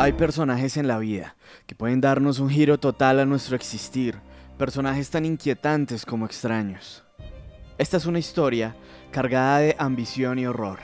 [0.00, 1.34] Hay personajes en la vida
[1.66, 4.14] que pueden darnos un giro total a nuestro existir,
[4.56, 7.02] personajes tan inquietantes como extraños.
[7.78, 8.76] Esta es una historia
[9.10, 10.78] cargada de ambición y horror.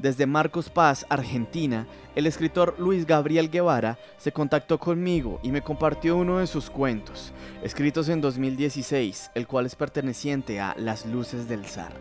[0.00, 1.86] Desde Marcos Paz, Argentina,
[2.16, 7.32] el escritor Luis Gabriel Guevara se contactó conmigo y me compartió uno de sus cuentos,
[7.62, 11.92] escritos en 2016, el cual es perteneciente a Las Luces del Zar,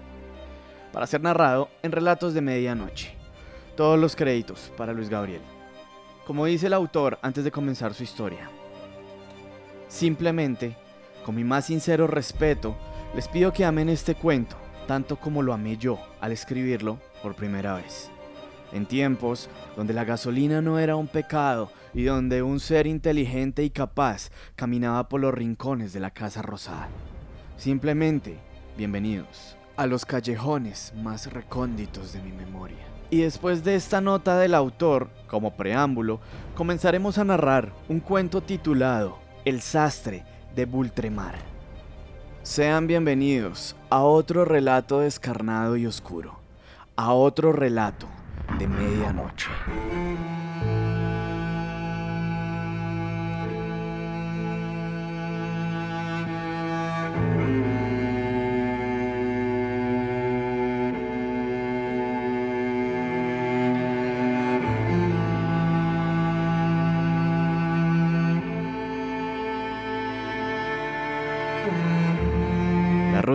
[0.91, 3.15] para ser narrado en Relatos de Medianoche.
[3.77, 5.41] Todos los créditos para Luis Gabriel.
[6.25, 8.49] Como dice el autor antes de comenzar su historia.
[9.87, 10.75] Simplemente,
[11.25, 12.75] con mi más sincero respeto,
[13.13, 14.55] les pido que amen este cuento
[14.87, 18.09] tanto como lo amé yo al escribirlo por primera vez.
[18.71, 23.69] En tiempos donde la gasolina no era un pecado y donde un ser inteligente y
[23.69, 26.89] capaz caminaba por los rincones de la Casa Rosada.
[27.57, 28.37] Simplemente,
[28.77, 32.92] bienvenidos a los callejones más recónditos de mi memoria.
[33.13, 36.19] Y después de esta nota del autor, como preámbulo,
[36.55, 40.25] comenzaremos a narrar un cuento titulado El sastre
[40.55, 41.35] de Bultremar.
[42.41, 46.39] Sean bienvenidos a otro relato descarnado y oscuro,
[46.95, 48.07] a otro relato
[48.57, 49.47] de medianoche.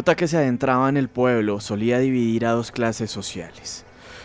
[0.08, 3.84] Ruta que se adentraba en el pueblo solía dividir a dos clases sociales.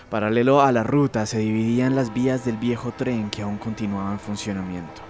[0.10, 4.20] Paralelo a la ruta se dividían las vías del viejo tren que aún continuaba en
[4.20, 5.02] funcionamiento.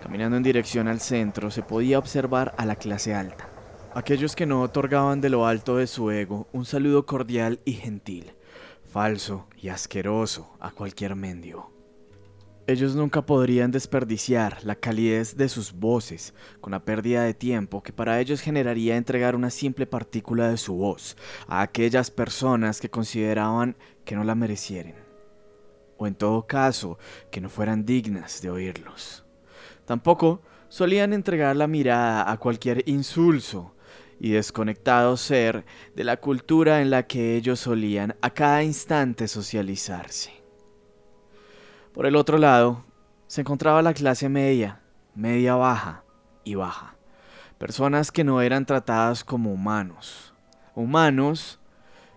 [0.00, 3.48] Caminando en dirección al centro se podía observar a la clase alta,
[3.92, 8.34] aquellos que no otorgaban de lo alto de su ego un saludo cordial y gentil,
[8.88, 11.73] falso y asqueroso a cualquier mendigo.
[12.66, 16.32] Ellos nunca podrían desperdiciar la calidez de sus voces
[16.62, 20.74] con la pérdida de tiempo que para ellos generaría entregar una simple partícula de su
[20.74, 21.14] voz
[21.46, 23.76] a aquellas personas que consideraban
[24.06, 24.94] que no la merecieren,
[25.98, 26.98] o en todo caso
[27.30, 29.26] que no fueran dignas de oírlos.
[29.84, 33.74] Tampoco solían entregar la mirada a cualquier insulso
[34.18, 40.43] y desconectado ser de la cultura en la que ellos solían a cada instante socializarse.
[41.94, 42.84] Por el otro lado,
[43.28, 44.80] se encontraba la clase media,
[45.14, 46.02] media baja
[46.42, 46.96] y baja.
[47.56, 50.34] Personas que no eran tratadas como humanos.
[50.74, 51.60] Humanos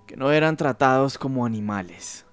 [0.07, 2.25] que no eran tratados como animales.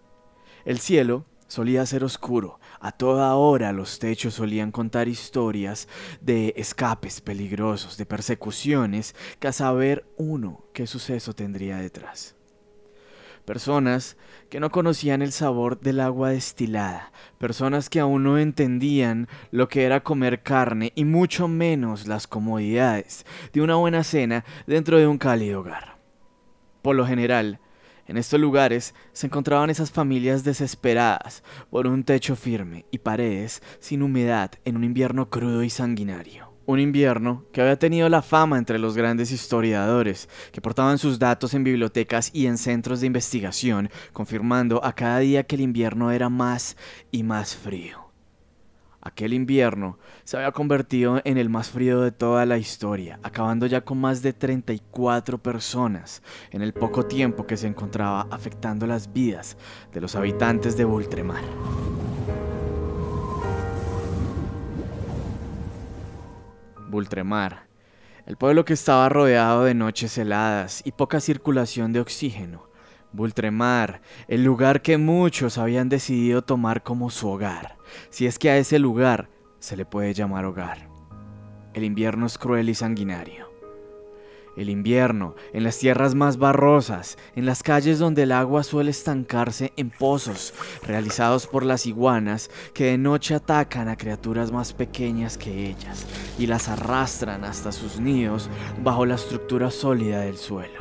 [0.65, 2.61] El cielo solía ser oscuro.
[2.81, 5.87] A toda hora los techos solían contar historias
[6.23, 12.37] de escapes peligrosos, de persecuciones, que a saber uno qué suceso tendría detrás
[13.45, 14.17] personas
[14.51, 19.85] que no conocían el sabor del agua destilada, personas que aún no entendían lo que
[19.85, 25.19] era comer carne y mucho menos las comodidades de una buena cena dentro de un
[25.19, 25.99] cálido hogar.
[26.83, 27.61] Por lo general,
[28.07, 34.03] en estos lugares se encontraban esas familias desesperadas por un techo firme y paredes sin
[34.03, 36.54] humedad en un invierno crudo y sanguinario.
[36.67, 41.53] Un invierno que había tenido la fama entre los grandes historiadores, que portaban sus datos
[41.53, 46.31] en bibliotecas y en centros de investigación, confirmando a cada día que el invierno era
[46.31, 46.79] más
[47.11, 48.05] y más frío.
[49.03, 53.83] Aquel invierno se había convertido en el más frío de toda la historia, acabando ya
[53.83, 59.59] con más de 34 personas en el poco tiempo que se encontraba afectando las vidas
[59.93, 61.43] de los habitantes de Bultremar.
[66.95, 67.67] Bultremar,
[68.25, 72.69] el pueblo que estaba rodeado de noches heladas y poca circulación de oxígeno.
[73.11, 77.79] Bultremar, el lugar que muchos habían decidido tomar como su hogar,
[78.11, 79.29] si es que a ese lugar
[79.59, 80.89] se le puede llamar hogar.
[81.73, 83.44] El invierno es cruel y sanguinario.
[84.57, 89.73] El invierno, en las tierras más barrosas, en las calles donde el agua suele estancarse
[89.77, 90.55] en pozos
[90.87, 96.07] realizados por las iguanas que de noche atacan a criaturas más pequeñas que ellas
[96.39, 98.49] y las arrastran hasta sus nidos
[98.83, 100.79] bajo la estructura sólida del suelo.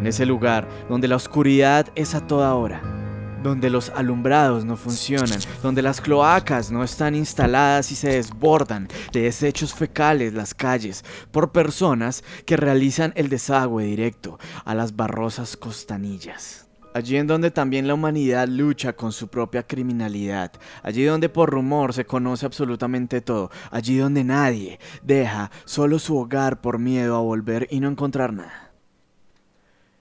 [0.00, 2.97] En ese lugar donde la oscuridad es a toda hora,
[3.42, 9.22] donde los alumbrados no funcionan, donde las cloacas no están instaladas y se desbordan de
[9.22, 16.68] desechos fecales las calles por personas que realizan el desagüe directo a las barrosas costanillas.
[16.94, 20.52] Allí en donde también la humanidad lucha con su propia criminalidad,
[20.82, 26.60] allí donde por rumor se conoce absolutamente todo, allí donde nadie deja solo su hogar
[26.60, 28.67] por miedo a volver y no encontrar nada.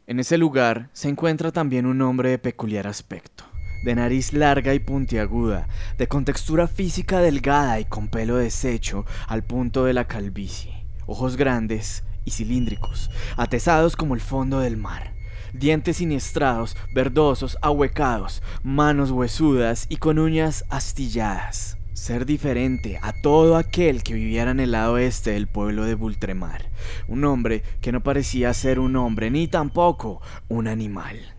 [0.09, 3.43] En ese lugar se encuentra también un hombre de peculiar aspecto,
[3.83, 5.67] de nariz larga y puntiaguda,
[5.97, 12.05] de contextura física delgada y con pelo deshecho al punto de la calvicie, ojos grandes
[12.23, 15.13] y cilíndricos, atesados como el fondo del mar,
[15.51, 21.76] dientes siniestrados, verdosos, ahuecados, manos huesudas y con uñas astilladas.
[21.97, 26.69] Ser diferente a todo aquel que viviera en el lado este del pueblo de Bultremar.
[27.07, 31.36] Un hombre que no parecía ser un hombre ni tampoco un animal.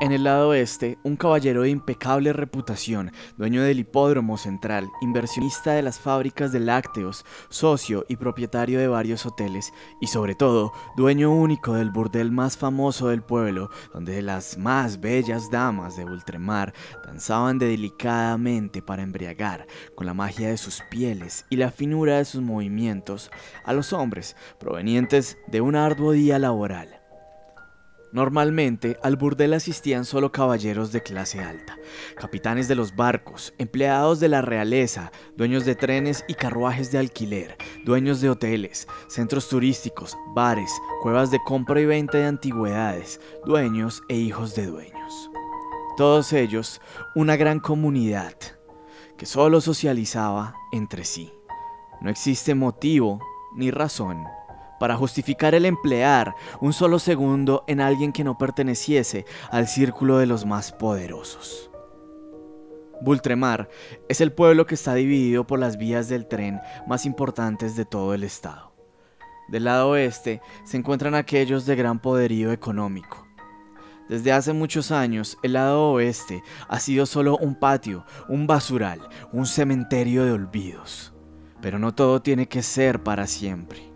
[0.00, 5.82] En el lado oeste, un caballero de impecable reputación, dueño del hipódromo central, inversionista de
[5.82, 11.74] las fábricas de lácteos, socio y propietario de varios hoteles, y sobre todo, dueño único
[11.74, 16.74] del burdel más famoso del pueblo, donde las más bellas damas de Ultramar
[17.04, 19.66] danzaban delicadamente para embriagar,
[19.96, 23.32] con la magia de sus pieles y la finura de sus movimientos,
[23.64, 26.97] a los hombres provenientes de un arduo día laboral
[28.10, 31.76] Normalmente al burdel asistían solo caballeros de clase alta,
[32.16, 37.56] capitanes de los barcos, empleados de la realeza, dueños de trenes y carruajes de alquiler,
[37.84, 40.72] dueños de hoteles, centros turísticos, bares,
[41.02, 45.30] cuevas de compra y venta de antigüedades, dueños e hijos de dueños.
[45.98, 46.80] Todos ellos
[47.14, 48.34] una gran comunidad
[49.18, 51.30] que solo socializaba entre sí.
[52.00, 53.20] No existe motivo
[53.54, 54.24] ni razón
[54.78, 60.26] para justificar el emplear un solo segundo en alguien que no perteneciese al círculo de
[60.26, 61.70] los más poderosos.
[63.00, 63.68] Bultremar
[64.08, 68.14] es el pueblo que está dividido por las vías del tren más importantes de todo
[68.14, 68.72] el estado.
[69.48, 73.26] Del lado oeste se encuentran aquellos de gran poderío económico.
[74.08, 79.46] Desde hace muchos años, el lado oeste ha sido solo un patio, un basural, un
[79.46, 81.12] cementerio de olvidos.
[81.60, 83.87] Pero no todo tiene que ser para siempre.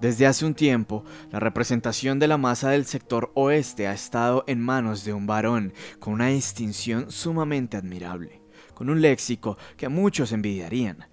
[0.00, 4.60] Desde hace un tiempo, la representación de la masa del sector oeste ha estado en
[4.60, 8.42] manos de un varón con una distinción sumamente admirable,
[8.74, 11.06] con un léxico que muchos envidiarían,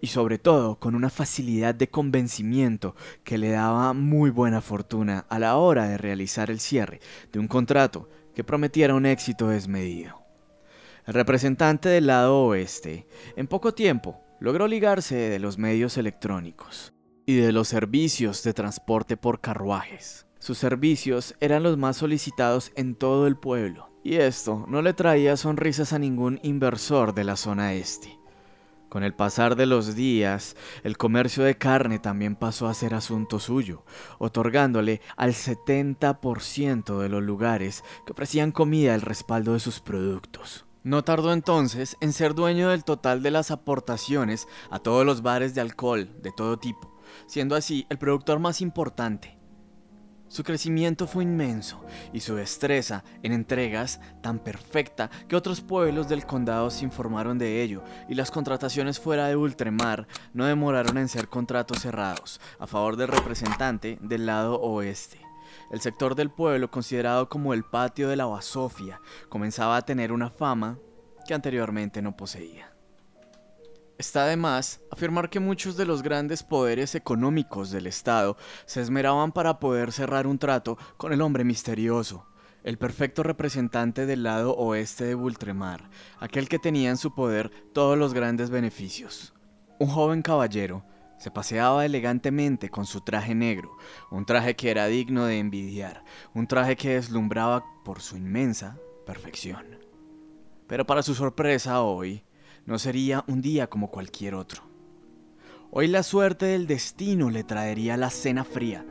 [0.00, 2.94] y sobre todo con una facilidad de convencimiento
[3.24, 7.00] que le daba muy buena fortuna a la hora de realizar el cierre
[7.32, 10.22] de un contrato que prometiera un éxito desmedido.
[11.06, 16.94] El representante del lado oeste, en poco tiempo, logró ligarse de los medios electrónicos
[17.28, 20.24] y de los servicios de transporte por carruajes.
[20.38, 25.36] Sus servicios eran los más solicitados en todo el pueblo, y esto no le traía
[25.36, 28.18] sonrisas a ningún inversor de la zona este.
[28.88, 33.40] Con el pasar de los días, el comercio de carne también pasó a ser asunto
[33.40, 33.84] suyo,
[34.18, 40.64] otorgándole al 70% de los lugares que ofrecían comida el respaldo de sus productos.
[40.82, 45.54] No tardó entonces en ser dueño del total de las aportaciones a todos los bares
[45.54, 49.38] de alcohol de todo tipo, siendo así el productor más importante.
[50.28, 51.82] Su crecimiento fue inmenso
[52.12, 57.62] y su destreza en entregas tan perfecta que otros pueblos del condado se informaron de
[57.62, 62.96] ello y las contrataciones fuera de Ultramar no demoraron en ser contratos cerrados a favor
[62.96, 65.18] del representante del lado oeste.
[65.70, 69.00] El sector del pueblo, considerado como el patio de la Basofia,
[69.30, 70.78] comenzaba a tener una fama
[71.26, 72.77] que anteriormente no poseía.
[73.98, 79.32] Está de más afirmar que muchos de los grandes poderes económicos del Estado se esmeraban
[79.32, 82.28] para poder cerrar un trato con el hombre misterioso,
[82.62, 85.90] el perfecto representante del lado oeste de Bultremar,
[86.20, 89.34] aquel que tenía en su poder todos los grandes beneficios.
[89.80, 90.84] Un joven caballero
[91.18, 93.76] se paseaba elegantemente con su traje negro,
[94.12, 99.66] un traje que era digno de envidiar, un traje que deslumbraba por su inmensa perfección.
[100.68, 102.22] Pero para su sorpresa hoy,
[102.68, 104.62] no sería un día como cualquier otro.
[105.70, 108.84] Hoy la suerte del destino le traería la cena fría,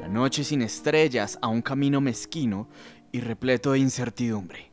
[0.00, 2.68] la noche sin estrellas a un camino mezquino
[3.12, 4.72] y repleto de incertidumbre.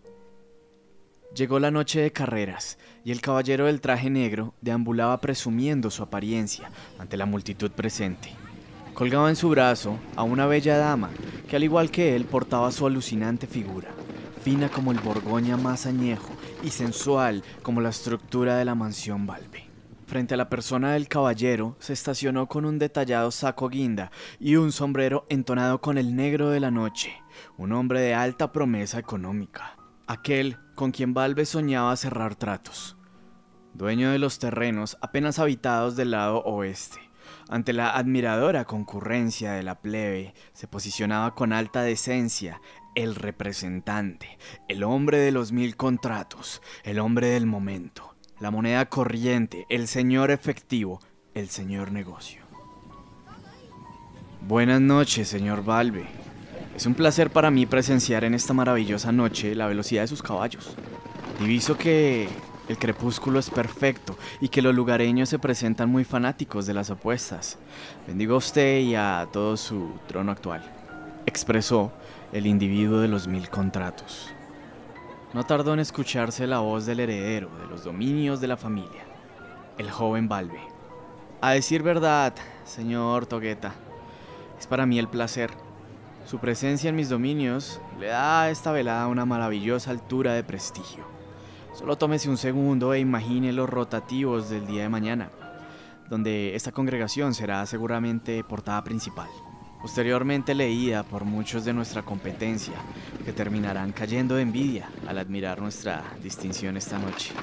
[1.35, 6.71] Llegó la noche de carreras y el caballero del traje negro deambulaba presumiendo su apariencia
[6.97, 8.31] ante la multitud presente.
[8.95, 11.11] Colgaba en su brazo a una bella dama
[11.47, 13.89] que al igual que él portaba su alucinante figura,
[14.43, 16.36] fina como el Borgoña más añejo
[16.67, 19.69] y sensual como la estructura de la mansión Balbe.
[20.05, 24.73] Frente a la persona del caballero se estacionó con un detallado saco guinda y un
[24.73, 27.23] sombrero entonado con el negro de la noche,
[27.57, 32.97] un hombre de alta promesa económica, aquel con quien Balbe soñaba cerrar tratos.
[33.73, 36.99] Dueño de los terrenos apenas habitados del lado oeste,
[37.49, 42.59] ante la admiradora concurrencia de la plebe, se posicionaba con alta decencia
[42.97, 49.67] el representante, el hombre de los mil contratos, el hombre del momento, la moneda corriente,
[49.69, 50.99] el señor efectivo,
[51.35, 52.41] el señor negocio.
[54.47, 56.07] Buenas noches, señor Valve.
[56.75, 60.75] Es un placer para mí presenciar en esta maravillosa noche la velocidad de sus caballos.
[61.39, 62.27] Diviso que
[62.67, 67.59] el crepúsculo es perfecto y que los lugareños se presentan muy fanáticos de las apuestas.
[68.07, 70.63] Bendigo a usted y a todo su trono actual,
[71.27, 71.91] expresó
[72.33, 74.29] el individuo de los mil contratos.
[75.33, 79.05] No tardó en escucharse la voz del heredero de los dominios de la familia,
[79.77, 80.59] el joven Balbe.
[81.39, 82.33] A decir verdad,
[82.65, 83.73] señor Togueta,
[84.59, 85.51] es para mí el placer.
[86.25, 91.05] Su presencia en mis dominios le da a esta velada una maravillosa altura de prestigio.
[91.73, 95.29] Solo tómese un segundo e imagine los rotativos del día de mañana,
[96.09, 99.29] donde esta congregación será seguramente portada principal,
[99.81, 102.73] posteriormente leída por muchos de nuestra competencia,
[103.23, 107.33] que terminarán cayendo de envidia al admirar nuestra distinción esta noche.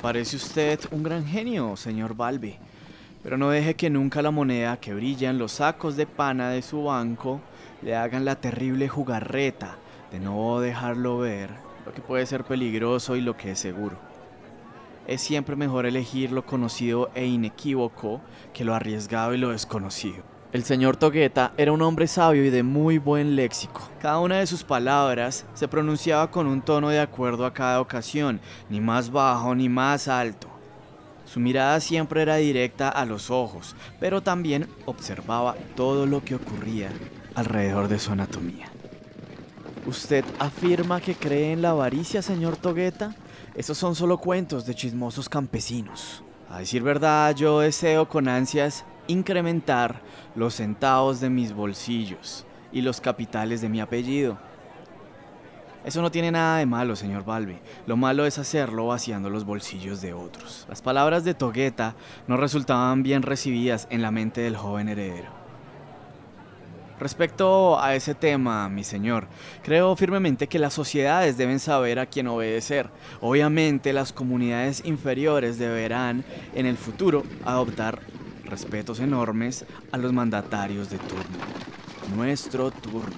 [0.00, 2.56] Parece usted un gran genio, señor Balbi,
[3.22, 6.62] pero no deje que nunca la moneda que brilla en los sacos de pana de
[6.62, 7.40] su banco
[7.82, 9.76] le hagan la terrible jugarreta
[10.10, 11.50] de no dejarlo ver
[11.84, 13.98] lo que puede ser peligroso y lo que es seguro.
[15.06, 18.20] Es siempre mejor elegir lo conocido e inequívoco
[18.52, 20.29] que lo arriesgado y lo desconocido.
[20.52, 23.88] El señor Togueta era un hombre sabio y de muy buen léxico.
[24.00, 28.40] Cada una de sus palabras se pronunciaba con un tono de acuerdo a cada ocasión,
[28.68, 30.48] ni más bajo ni más alto.
[31.24, 36.90] Su mirada siempre era directa a los ojos, pero también observaba todo lo que ocurría
[37.36, 38.66] alrededor de su anatomía.
[39.86, 43.14] ¿Usted afirma que cree en la avaricia, señor Togueta?
[43.54, 46.24] Esos son solo cuentos de chismosos campesinos.
[46.50, 50.00] A decir verdad, yo deseo con ansias incrementar
[50.34, 54.38] los centavos de mis bolsillos y los capitales de mi apellido.
[55.84, 57.58] Eso no tiene nada de malo, señor Balbi.
[57.86, 60.66] Lo malo es hacerlo vaciando los bolsillos de otros.
[60.68, 61.94] Las palabras de Togueta
[62.26, 65.40] no resultaban bien recibidas en la mente del joven heredero.
[67.00, 69.26] Respecto a ese tema, mi señor,
[69.62, 72.90] creo firmemente que las sociedades deben saber a quién obedecer.
[73.22, 76.24] Obviamente las comunidades inferiores deberán
[76.54, 78.00] en el futuro adoptar
[78.50, 81.38] respetos enormes a los mandatarios de turno.
[82.14, 83.16] Nuestro turno.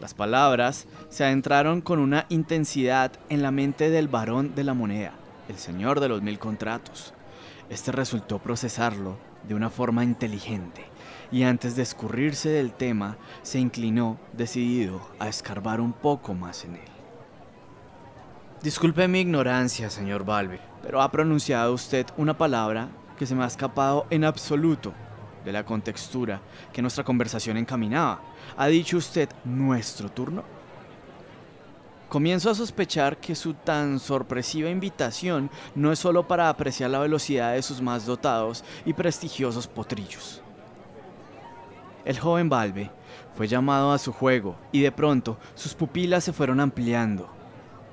[0.00, 5.12] Las palabras se adentraron con una intensidad en la mente del varón de la moneda,
[5.48, 7.12] el señor de los mil contratos.
[7.68, 10.90] Este resultó procesarlo de una forma inteligente
[11.32, 16.76] y antes de escurrirse del tema, se inclinó decidido a escarbar un poco más en
[16.76, 16.88] él.
[18.62, 22.88] Disculpe mi ignorancia, señor Balbi, pero ha pronunciado usted una palabra
[23.20, 24.94] que se me ha escapado en absoluto
[25.44, 26.40] de la contextura
[26.72, 28.22] que nuestra conversación encaminaba.
[28.56, 30.42] ¿Ha dicho usted nuestro turno?
[32.08, 37.52] Comienzo a sospechar que su tan sorpresiva invitación no es solo para apreciar la velocidad
[37.52, 40.40] de sus más dotados y prestigiosos potrillos.
[42.06, 42.90] El joven Balbe
[43.36, 47.28] fue llamado a su juego y de pronto sus pupilas se fueron ampliando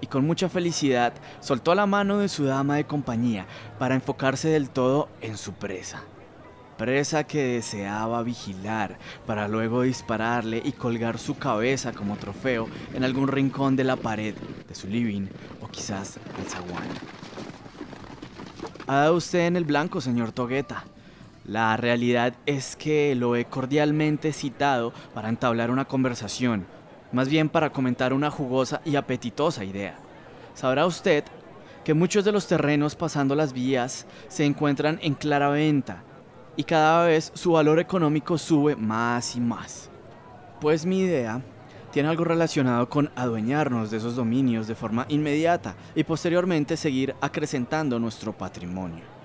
[0.01, 3.45] y con mucha felicidad soltó la mano de su dama de compañía
[3.79, 6.03] para enfocarse del todo en su presa.
[6.77, 13.27] Presa que deseaba vigilar para luego dispararle y colgar su cabeza como trofeo en algún
[13.27, 14.35] rincón de la pared
[14.67, 15.27] de su living
[15.61, 16.87] o quizás el zaguán.
[18.85, 20.85] Ha dado usted en el blanco, señor Togueta.
[21.45, 26.67] La realidad es que lo he cordialmente citado para entablar una conversación,
[27.11, 29.95] más bien para comentar una jugosa y apetitosa idea.
[30.53, 31.23] Sabrá usted
[31.83, 36.03] que muchos de los terrenos pasando las vías se encuentran en clara venta
[36.55, 39.89] y cada vez su valor económico sube más y más.
[40.59, 41.41] Pues mi idea
[41.91, 47.99] tiene algo relacionado con adueñarnos de esos dominios de forma inmediata y posteriormente seguir acrecentando
[47.99, 49.16] nuestro patrimonio.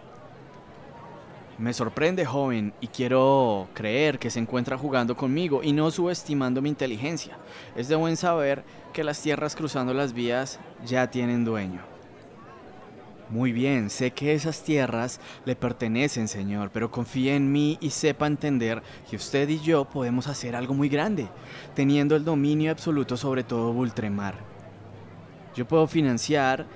[1.58, 6.70] Me sorprende, joven, y quiero creer que se encuentra jugando conmigo y no subestimando mi
[6.70, 7.36] inteligencia.
[7.76, 11.80] Es de buen saber que las tierras cruzando las vías ya tienen dueño.
[13.28, 18.26] Muy bien, sé que esas tierras le pertenecen, señor, pero confíe en mí y sepa
[18.26, 21.28] entender que usted y yo podemos hacer algo muy grande,
[21.74, 24.34] teniendo el dominio absoluto sobre todo Bultremar.
[25.54, 26.66] Yo puedo financiar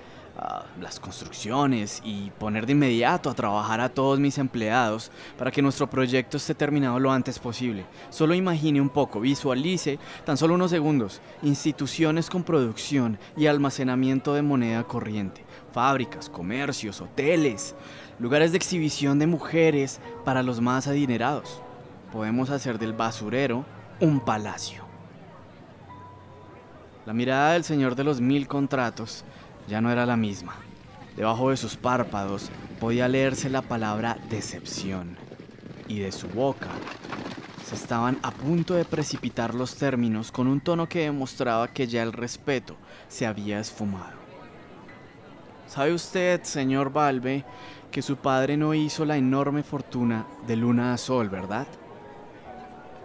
[0.81, 5.89] las construcciones y poner de inmediato a trabajar a todos mis empleados para que nuestro
[5.89, 7.87] proyecto esté terminado lo antes posible.
[8.11, 14.43] Solo imagine un poco, visualice tan solo unos segundos instituciones con producción y almacenamiento de
[14.43, 17.75] moneda corriente, fábricas, comercios, hoteles,
[18.19, 21.63] lugares de exhibición de mujeres para los más adinerados.
[22.13, 23.65] Podemos hacer del basurero
[24.01, 24.85] un palacio.
[27.07, 29.25] La mirada del señor de los mil contratos
[29.69, 30.55] ya no era la misma.
[31.17, 35.17] Debajo de sus párpados podía leerse la palabra decepción
[35.89, 36.69] y de su boca
[37.67, 42.05] se estaban a punto de precipitar los términos con un tono que demostraba que ya
[42.05, 42.77] el respeto
[43.09, 44.15] se había esfumado.
[45.67, 47.45] ¿Sabe usted, señor Valve,
[47.91, 51.67] que su padre no hizo la enorme fortuna de luna a sol, verdad?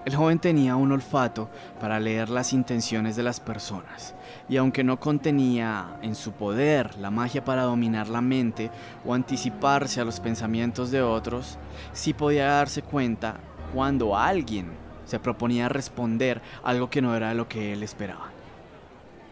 [0.03, 1.47] El joven tenía un olfato
[1.79, 4.15] para leer las intenciones de las personas,
[4.49, 8.71] y aunque no contenía en su poder la magia para dominar la mente
[9.05, 11.59] o anticiparse a los pensamientos de otros,
[11.93, 13.35] sí podía darse cuenta
[13.75, 14.71] cuando alguien
[15.05, 18.31] se proponía responder algo que no era lo que él esperaba.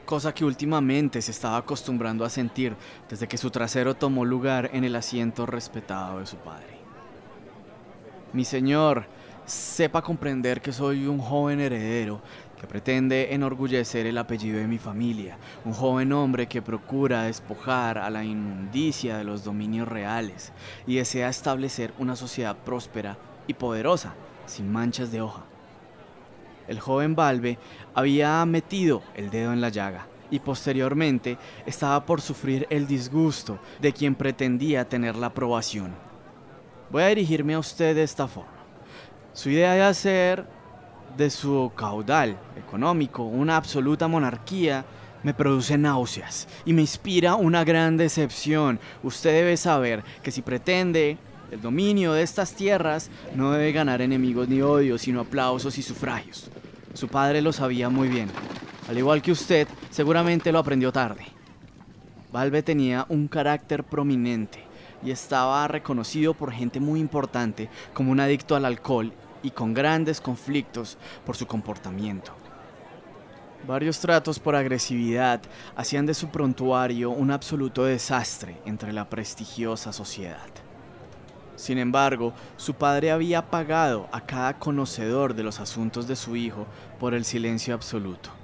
[0.05, 2.75] Cosa que últimamente se estaba acostumbrando a sentir
[3.09, 6.77] desde que su trasero tomó lugar en el asiento respetado de su padre.
[8.33, 9.05] Mi señor,
[9.50, 12.22] sepa comprender que soy un joven heredero
[12.60, 18.10] que pretende enorgullecer el apellido de mi familia, un joven hombre que procura despojar a
[18.10, 20.51] la inmundicia de los dominios reales
[20.86, 24.13] y desea establecer una sociedad próspera y poderosa,
[24.46, 25.44] sin manchas de hoja.
[26.68, 27.58] El joven Valve
[27.96, 33.94] había metido el dedo en la llaga y posteriormente estaba por sufrir el disgusto de
[33.94, 35.96] quien pretendía tener la aprobación.
[36.91, 38.59] Voy a dirigirme a usted de esta forma.
[39.33, 40.45] Su idea de hacer
[41.17, 44.86] de su caudal económico una absoluta monarquía
[45.24, 48.79] me produce náuseas y me inspira una gran decepción.
[49.03, 51.17] Usted debe saber que si pretende
[51.51, 56.50] el dominio de estas tierras, no debe ganar enemigos ni odios, sino aplausos y sufragios.
[56.93, 58.29] Su padre lo sabía muy bien.
[58.88, 61.25] Al igual que usted, seguramente lo aprendió tarde.
[62.31, 64.68] Valve tenía un carácter prominente
[65.03, 69.13] y estaba reconocido por gente muy importante como un adicto al alcohol
[69.44, 72.34] y con grandes conflictos por su comportamiento.
[73.68, 75.41] Varios tratos por agresividad
[75.75, 80.48] hacían de su prontuario un absoluto desastre entre la prestigiosa sociedad.
[81.56, 86.68] Sin embargo, su padre había pagado a cada conocedor de los asuntos de su hijo
[87.00, 88.38] por el silencio absoluto.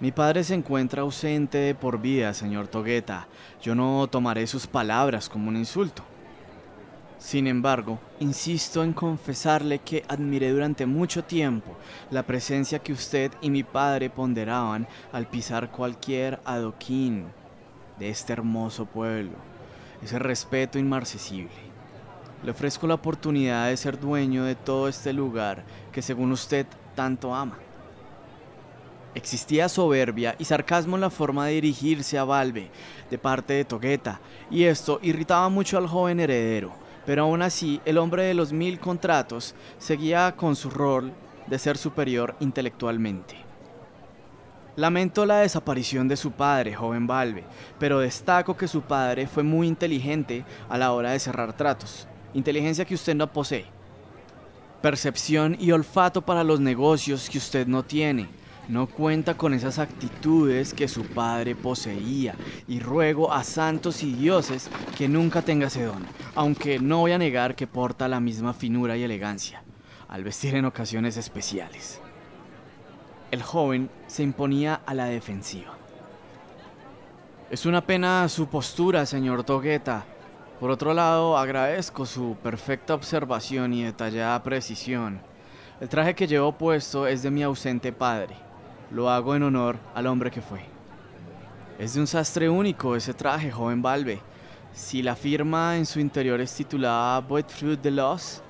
[0.00, 3.26] Mi padre se encuentra ausente de por vida, señor Togueta.
[3.60, 6.04] Yo no tomaré sus palabras como un insulto.
[7.18, 11.76] Sin embargo, insisto en confesarle que admiré durante mucho tiempo
[12.12, 17.24] la presencia que usted y mi padre ponderaban al pisar cualquier adoquín
[17.98, 19.32] de este hermoso pueblo,
[20.00, 21.50] ese respeto inmarcesible.
[22.44, 27.34] Le ofrezco la oportunidad de ser dueño de todo este lugar que según usted tanto
[27.34, 27.58] ama.
[29.18, 32.70] Existía soberbia y sarcasmo en la forma de dirigirse a Valve
[33.10, 36.72] de parte de Togueta, y esto irritaba mucho al joven heredero,
[37.04, 41.12] pero aún así el hombre de los mil contratos seguía con su rol
[41.48, 43.34] de ser superior intelectualmente.
[44.76, 47.42] Lamento la desaparición de su padre, joven Valve,
[47.80, 52.84] pero destaco que su padre fue muy inteligente a la hora de cerrar tratos, inteligencia
[52.84, 53.66] que usted no posee,
[54.80, 58.28] percepción y olfato para los negocios que usted no tiene,
[58.68, 62.34] no cuenta con esas actitudes que su padre poseía
[62.68, 66.04] y ruego a santos y dioses que nunca tenga ese don,
[66.34, 69.62] aunque no voy a negar que porta la misma finura y elegancia
[70.06, 72.00] al vestir en ocasiones especiales.
[73.30, 75.74] El joven se imponía a la defensiva.
[77.50, 80.04] Es una pena su postura, señor Togueta.
[80.60, 85.20] Por otro lado, agradezco su perfecta observación y detallada precisión.
[85.80, 88.47] El traje que llevo puesto es de mi ausente padre
[88.90, 90.60] lo hago en honor al hombre que fue.
[91.78, 94.20] Es de un sastre único ese traje, joven Valve.
[94.72, 98.42] Si la firma en su interior es titulada Fruit de Los,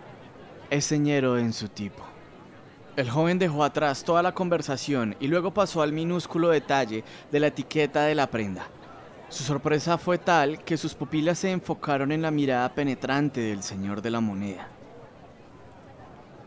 [0.70, 2.02] es señero en su tipo.
[2.96, 7.46] El joven dejó atrás toda la conversación y luego pasó al minúsculo detalle de la
[7.46, 8.66] etiqueta de la prenda.
[9.28, 14.02] Su sorpresa fue tal que sus pupilas se enfocaron en la mirada penetrante del señor
[14.02, 14.68] de la moneda.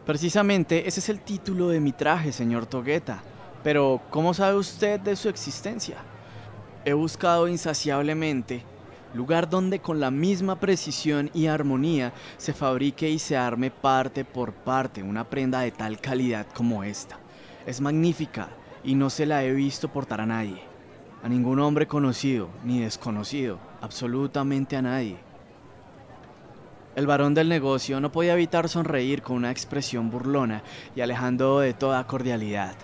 [0.05, 3.23] Precisamente ese es el título de mi traje, señor Togueta.
[3.63, 5.97] Pero, ¿cómo sabe usted de su existencia?
[6.83, 8.63] He buscado insaciablemente
[9.13, 14.53] lugar donde con la misma precisión y armonía se fabrique y se arme parte por
[14.53, 17.17] parte una prenda de tal calidad como esta.
[17.65, 18.49] Es magnífica
[18.83, 20.61] y no se la he visto portar a nadie,
[21.23, 25.17] a ningún hombre conocido ni desconocido, absolutamente a nadie.
[26.95, 30.63] El varón del negocio no podía evitar sonreír con una expresión burlona
[30.95, 32.75] y alejando de toda cordialidad.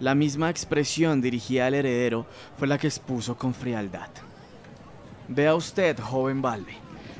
[0.00, 2.26] La misma expresión dirigida al heredero
[2.58, 4.08] fue la que expuso con frialdad.
[5.28, 6.74] Vea usted, joven Valve,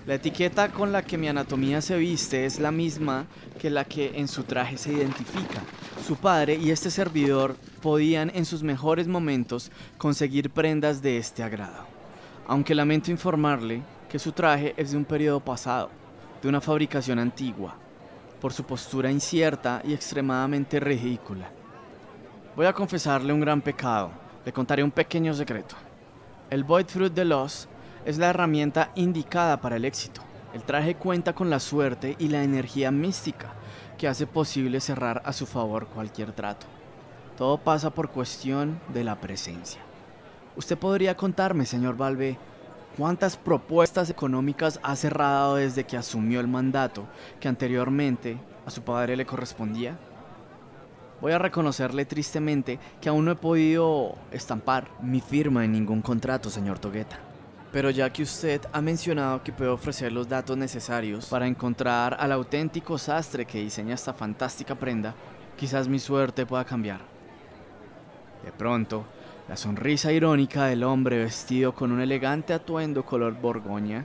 [0.04, 3.26] la etiqueta con la que mi anatomía se viste es la misma
[3.60, 5.62] que la que en su traje se identifica.
[6.04, 11.86] Su padre y este servidor podían en sus mejores momentos conseguir prendas de este agrado.
[12.48, 15.90] Aunque lamento informarle que su traje es de un periodo pasado,
[16.42, 17.76] de una fabricación antigua.
[18.40, 21.48] por su postura incierta y extremadamente ridícula.
[22.54, 24.10] Voy a confesarle un gran pecado,
[24.44, 25.74] le contaré un pequeño secreto.
[26.50, 27.66] El Void Fruit de Loss
[28.04, 30.20] es la herramienta indicada para el éxito.
[30.52, 33.54] El traje cuenta con la suerte y la energía mística
[33.96, 36.66] que hace posible cerrar a su favor cualquier trato.
[37.38, 39.80] Todo pasa por cuestión de la presencia.
[40.54, 42.36] ¿Usted podría contarme, señor Valve,
[42.98, 47.06] cuántas propuestas económicas ha cerrado desde que asumió el mandato
[47.40, 48.36] que anteriormente
[48.66, 49.96] a su padre le correspondía?
[51.22, 56.50] Voy a reconocerle tristemente que aún no he podido estampar mi firma en ningún contrato,
[56.50, 57.16] señor Togueta.
[57.70, 62.32] Pero ya que usted ha mencionado que puede ofrecer los datos necesarios para encontrar al
[62.32, 65.14] auténtico sastre que diseña esta fantástica prenda,
[65.56, 67.02] quizás mi suerte pueda cambiar.
[68.44, 69.04] De pronto,
[69.48, 74.04] la sonrisa irónica del hombre vestido con un elegante atuendo color borgoña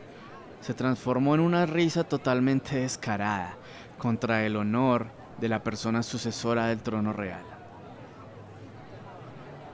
[0.62, 3.56] se transformó en una risa totalmente descarada
[3.98, 5.08] contra el honor
[5.40, 7.58] de la persona sucesora del trono real.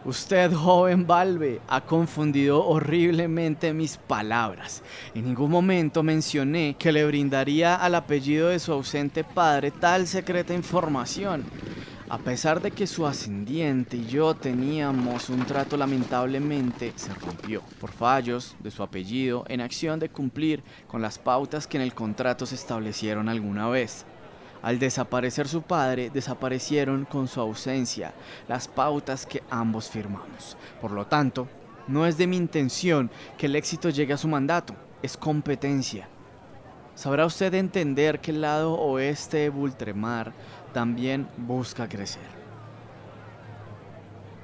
[0.06, 4.84] Usted, joven Valve, ha confundido horriblemente mis palabras.
[5.15, 10.54] En ningún momento mencioné que le brindaría al apellido de su ausente padre tal secreta
[10.54, 11.45] información.
[12.10, 17.89] A pesar de que su ascendiente y yo teníamos un trato lamentablemente se rompió por
[17.89, 22.45] fallos de su apellido en acción de cumplir con las pautas que en el contrato
[22.45, 24.06] se establecieron alguna vez.
[24.63, 28.13] Al desaparecer su padre, desaparecieron con su ausencia
[28.47, 30.56] las pautas que ambos firmamos.
[30.80, 31.49] Por lo tanto,
[31.89, 36.08] no es de mi intención que el éxito llegue a su mandato, es competencia.
[36.95, 40.32] Sabrá usted entender que el lado oeste de Bultremar
[40.71, 42.32] también busca crecer.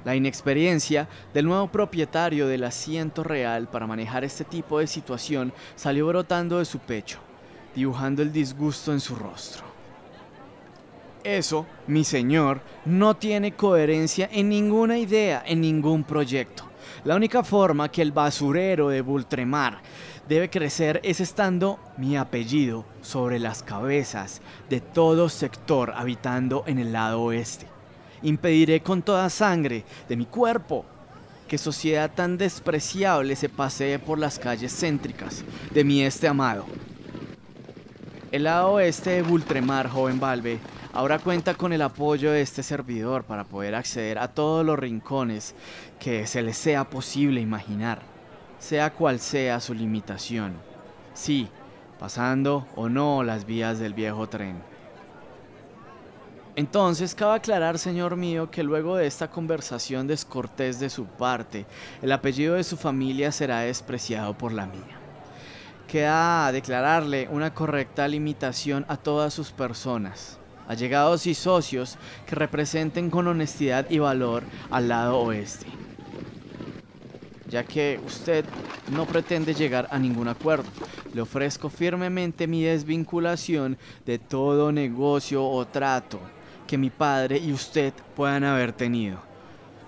[0.04, 6.06] La inexperiencia del nuevo propietario del asiento real para manejar este tipo de situación salió
[6.08, 7.20] brotando de su pecho,
[7.74, 9.69] dibujando el disgusto en su rostro.
[11.24, 16.64] Eso, mi señor, no tiene coherencia en ninguna idea, en ningún proyecto.
[17.04, 19.80] La única forma que el basurero de Bultremar
[20.28, 26.92] debe crecer es estando mi apellido sobre las cabezas de todo sector habitando en el
[26.92, 27.66] lado oeste.
[28.22, 30.84] Impediré con toda sangre de mi cuerpo
[31.48, 36.64] que sociedad tan despreciable se pasee por las calles céntricas de mi este amado.
[38.30, 40.60] El lado oeste de Bultremar, joven Valve,
[40.92, 45.54] ahora cuenta con el apoyo de este servidor para poder acceder a todos los rincones
[45.98, 48.10] que se le sea posible imaginar
[48.60, 50.52] sea cual sea su limitación.
[51.14, 51.48] Sí,
[51.98, 54.62] pasando o no las vías del viejo tren.
[56.56, 61.64] Entonces, cabe aclarar, señor mío, que luego de esta conversación descortés de su parte,
[62.02, 64.98] el apellido de su familia será despreciado por la mía.
[65.88, 70.39] Queda declararle una correcta limitación a todas sus personas,
[70.70, 75.66] allegados y socios que representen con honestidad y valor al lado oeste
[77.50, 78.44] ya que usted
[78.92, 80.70] no pretende llegar a ningún acuerdo.
[81.12, 86.20] Le ofrezco firmemente mi desvinculación de todo negocio o trato
[86.66, 89.18] que mi padre y usted puedan haber tenido,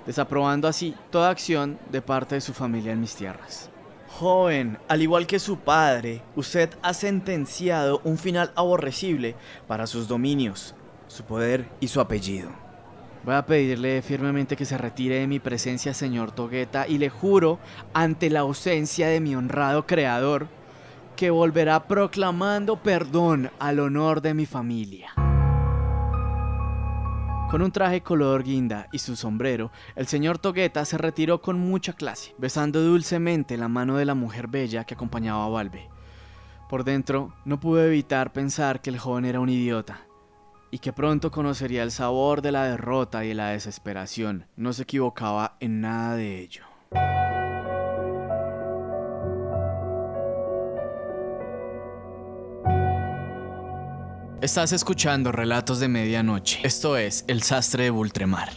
[0.05, 3.72] desaprobando así toda acción de parte de su familia en mis tierras.
[4.19, 9.35] Joven, al igual que su padre, usted ha sentenciado un final aborrecible
[9.67, 10.75] para sus dominios,
[11.09, 12.51] su poder y su apellido.
[13.25, 17.59] Voy a pedirle firmemente que se retire de mi presencia, señor Togueta, y le juro,
[17.95, 20.49] ante la ausencia de mi honrado creador,
[21.17, 25.32] que volverá proclamando perdón al honor de mi familia.
[27.53, 31.93] Con un traje color guinda y su sombrero, el señor Togueta se retiró con mucha
[31.93, 35.91] clase, besando dulcemente la mano de la mujer bella que acompañaba a Valve.
[36.71, 40.01] Por dentro, no pude evitar pensar que el joven era un idiota,
[40.71, 44.47] y que pronto conocería el sabor de la derrota y la desesperación.
[44.57, 46.65] No se equivocaba en nada de ello.
[54.43, 56.59] Estás escuchando Relatos de Medianoche.
[56.65, 58.51] Esto es El Sastre de Bultremar.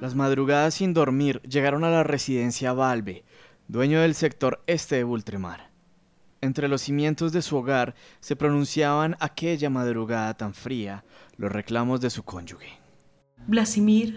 [0.00, 3.24] Las madrugadas sin dormir llegaron a la residencia Valve,
[3.66, 5.72] dueño del sector este de Bultremar.
[6.40, 11.04] Entre los cimientos de su hogar se pronunciaban aquella madrugada tan fría
[11.36, 12.83] los reclamos de su cónyuge.
[13.46, 14.16] Blasimir,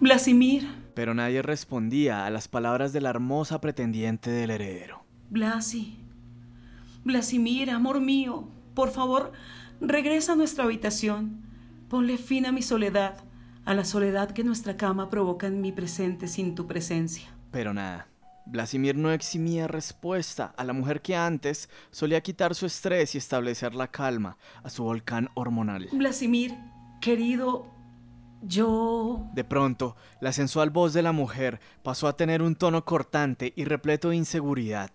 [0.00, 0.66] Blasimir.
[0.94, 5.04] Pero nadie respondía a las palabras de la hermosa pretendiente del heredero.
[5.30, 5.98] Blasi,
[7.04, 9.32] Blasimir, amor mío, por favor,
[9.80, 11.42] regresa a nuestra habitación.
[11.88, 13.16] Ponle fin a mi soledad
[13.68, 17.28] a la soledad que nuestra cama provoca en mi presente sin tu presencia.
[17.50, 18.08] Pero nada.
[18.46, 23.74] Blasimir no eximía respuesta a la mujer que antes solía quitar su estrés y establecer
[23.74, 25.86] la calma a su volcán hormonal.
[25.92, 26.56] Blasimir,
[27.02, 27.66] querido,
[28.42, 29.28] yo...
[29.32, 33.64] De pronto, la sensual voz de la mujer pasó a tener un tono cortante y
[33.64, 34.90] repleto de inseguridad,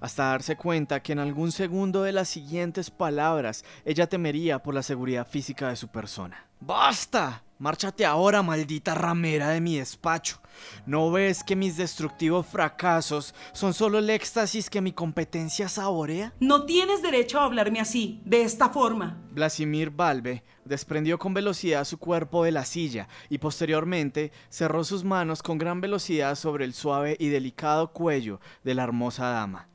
[0.00, 4.82] hasta darse cuenta que en algún segundo de las siguientes palabras ella temería por la
[4.82, 6.51] seguridad física de su persona.
[6.64, 7.42] ¡Basta!
[7.58, 10.40] Márchate ahora, maldita ramera de mi despacho.
[10.86, 16.32] ¿No ves que mis destructivos fracasos son solo el éxtasis que mi competencia saborea?
[16.38, 19.20] No tienes derecho a hablarme así, de esta forma.
[19.32, 25.42] Blasimir Valve desprendió con velocidad su cuerpo de la silla y posteriormente cerró sus manos
[25.42, 29.71] con gran velocidad sobre el suave y delicado cuello de la hermosa dama.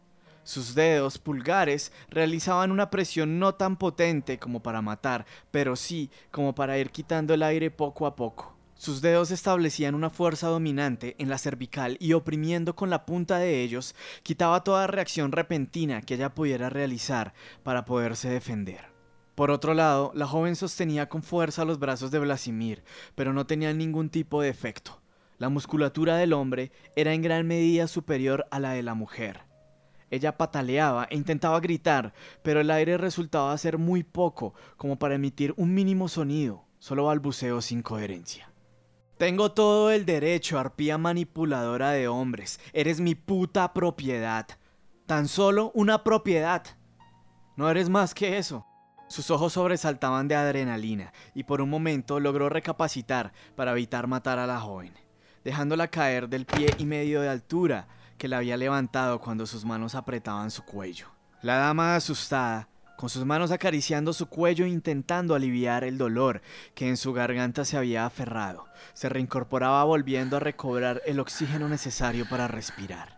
[0.48, 6.56] Sus dedos pulgares realizaban una presión no tan potente como para matar, pero sí como
[6.56, 8.56] para ir quitando el aire poco a poco.
[8.76, 13.62] Sus dedos establecían una fuerza dominante en la cervical y oprimiendo con la punta de
[13.62, 17.34] ellos, quitaba toda reacción repentina que ella pudiera realizar
[17.64, 18.86] para poderse defender.
[19.36, 23.74] Por otro lado, la joven sostenía con fuerza los brazos de Blasimir, pero no tenía
[23.74, 25.02] ningún tipo de efecto.
[25.40, 29.47] La musculatura del hombre era en gran medida superior a la de la mujer.
[30.10, 35.54] Ella pataleaba e intentaba gritar, pero el aire resultaba ser muy poco como para emitir
[35.58, 38.52] un mínimo sonido, solo balbuceo sin coherencia.
[39.18, 42.60] Tengo todo el derecho, arpía manipuladora de hombres.
[42.72, 44.48] Eres mi puta propiedad.
[45.08, 46.64] Tan solo una propiedad.
[47.56, 48.66] No eres más que eso.
[49.10, 54.46] Sus ojos sobresaltaban de adrenalina y por un momento logró recapacitar para evitar matar a
[54.46, 54.94] la joven,
[55.44, 59.96] dejándola caer del pie y medio de altura que la había levantado cuando sus manos
[59.96, 61.08] apretaban su cuello.
[61.42, 66.42] La dama asustada, con sus manos acariciando su cuello intentando aliviar el dolor
[66.74, 72.28] que en su garganta se había aferrado, se reincorporaba volviendo a recobrar el oxígeno necesario
[72.28, 73.18] para respirar.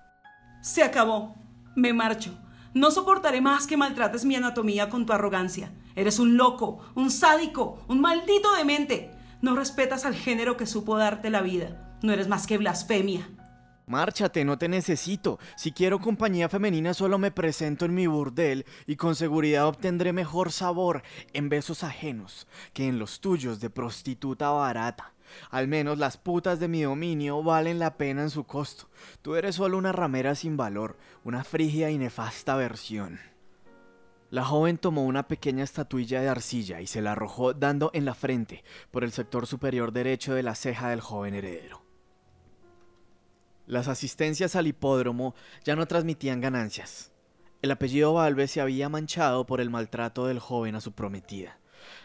[0.62, 1.36] Se acabó.
[1.76, 2.38] Me marcho.
[2.74, 5.72] No soportaré más que maltrates mi anatomía con tu arrogancia.
[5.96, 9.12] Eres un loco, un sádico, un maldito demente.
[9.42, 11.98] No respetas al género que supo darte la vida.
[12.04, 13.30] No eres más que blasfemia.
[13.90, 15.40] Márchate, no te necesito.
[15.56, 20.52] Si quiero compañía femenina solo me presento en mi burdel y con seguridad obtendré mejor
[20.52, 21.02] sabor
[21.34, 25.16] en besos ajenos que en los tuyos de prostituta barata.
[25.50, 28.92] Al menos las putas de mi dominio valen la pena en su costo.
[29.24, 33.20] Tú eres solo una ramera sin valor, una frígida y nefasta versión.
[34.30, 38.14] La joven tomó una pequeña estatuilla de arcilla y se la arrojó dando en la
[38.14, 41.89] frente por el sector superior derecho de la ceja del joven heredero.
[43.70, 47.12] Las asistencias al hipódromo ya no transmitían ganancias.
[47.62, 51.60] El apellido Valve se había manchado por el maltrato del joven a su prometida.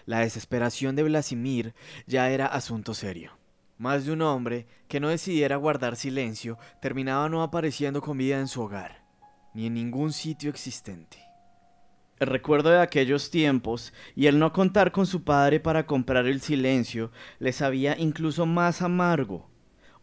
[0.04, 1.74] La desesperación de Blasimir
[2.06, 3.38] ya era asunto serio.
[3.78, 8.48] Más de un hombre que no decidiera guardar silencio terminaba no apareciendo con vida en
[8.48, 9.02] su hogar,
[9.54, 11.16] ni en ningún sitio existente.
[12.18, 16.42] El recuerdo de aquellos tiempos y el no contar con su padre para comprar el
[16.42, 19.53] silencio les sabía incluso más amargo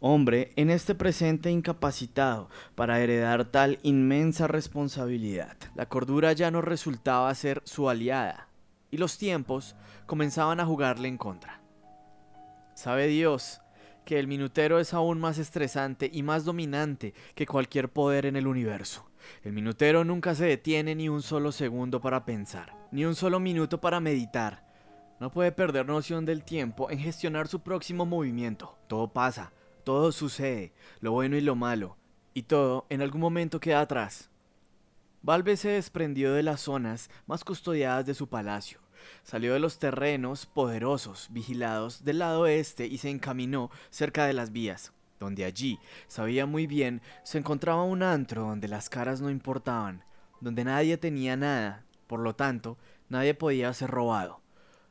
[0.01, 5.55] hombre en este presente incapacitado para heredar tal inmensa responsabilidad.
[5.75, 8.49] La cordura ya no resultaba ser su aliada,
[8.89, 9.75] y los tiempos
[10.07, 11.61] comenzaban a jugarle en contra.
[12.73, 13.61] Sabe Dios
[14.03, 18.47] que el minutero es aún más estresante y más dominante que cualquier poder en el
[18.47, 19.07] universo.
[19.43, 23.79] El minutero nunca se detiene ni un solo segundo para pensar, ni un solo minuto
[23.79, 24.65] para meditar.
[25.19, 28.79] No puede perder noción del tiempo en gestionar su próximo movimiento.
[28.87, 31.97] Todo pasa, todo sucede, lo bueno y lo malo,
[32.33, 34.29] y todo en algún momento queda atrás.
[35.21, 38.79] Valve se desprendió de las zonas más custodiadas de su palacio,
[39.23, 44.51] salió de los terrenos poderosos vigilados del lado este y se encaminó cerca de las
[44.51, 50.03] vías, donde allí, sabía muy bien, se encontraba un antro donde las caras no importaban,
[50.39, 52.77] donde nadie tenía nada, por lo tanto,
[53.09, 54.41] nadie podía ser robado,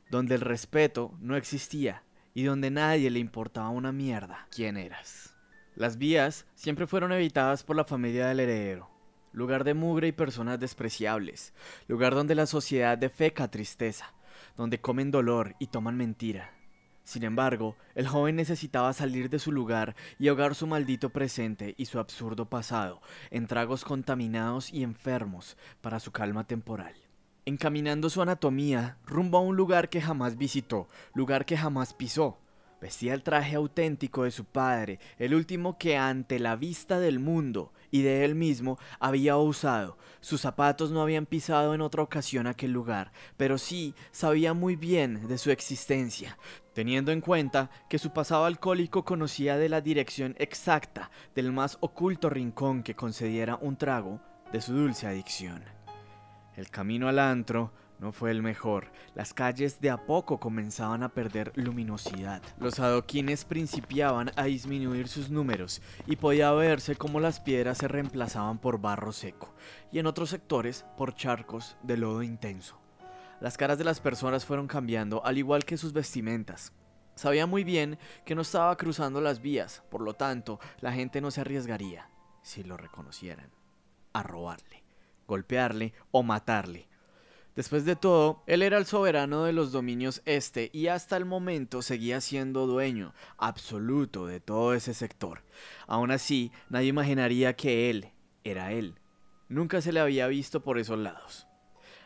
[0.09, 5.35] donde el respeto no existía, y donde nadie le importaba una mierda quién eras.
[5.75, 8.89] Las vías siempre fueron evitadas por la familia del heredero,
[9.31, 11.53] lugar de mugre y personas despreciables,
[11.87, 14.13] lugar donde la sociedad defeca tristeza,
[14.57, 16.51] donde comen dolor y toman mentira.
[17.03, 21.85] Sin embargo, el joven necesitaba salir de su lugar y ahogar su maldito presente y
[21.85, 26.93] su absurdo pasado en tragos contaminados y enfermos para su calma temporal
[27.45, 32.37] encaminando su anatomía rumbo a un lugar que jamás visitó, lugar que jamás pisó.
[32.81, 37.73] Vestía el traje auténtico de su padre, el último que ante la vista del mundo
[37.91, 39.97] y de él mismo había usado.
[40.19, 45.27] Sus zapatos no habían pisado en otra ocasión aquel lugar, pero sí sabía muy bien
[45.27, 46.37] de su existencia.
[46.73, 52.29] teniendo en cuenta que su pasado alcohólico conocía de la dirección exacta del más oculto
[52.29, 54.21] rincón que concediera un trago
[54.53, 55.80] de su dulce adicción.
[56.55, 58.91] El camino al antro no fue el mejor.
[59.13, 62.41] Las calles de a poco comenzaban a perder luminosidad.
[62.59, 68.57] Los adoquines principiaban a disminuir sus números y podía verse cómo las piedras se reemplazaban
[68.57, 69.53] por barro seco
[69.91, 72.81] y en otros sectores por charcos de lodo intenso.
[73.39, 76.73] Las caras de las personas fueron cambiando, al igual que sus vestimentas.
[77.15, 81.29] Sabía muy bien que no estaba cruzando las vías, por lo tanto, la gente no
[81.29, 82.09] se arriesgaría,
[82.41, 83.51] si lo reconocieran,
[84.13, 84.83] a robarle,
[85.31, 86.87] golpearle o matarle.
[87.55, 91.81] Después de todo, él era el soberano de los dominios este y hasta el momento
[91.81, 95.43] seguía siendo dueño absoluto de todo ese sector.
[95.87, 98.11] Aún así, nadie imaginaría que él
[98.43, 98.95] era él.
[99.49, 101.47] Nunca se le había visto por esos lados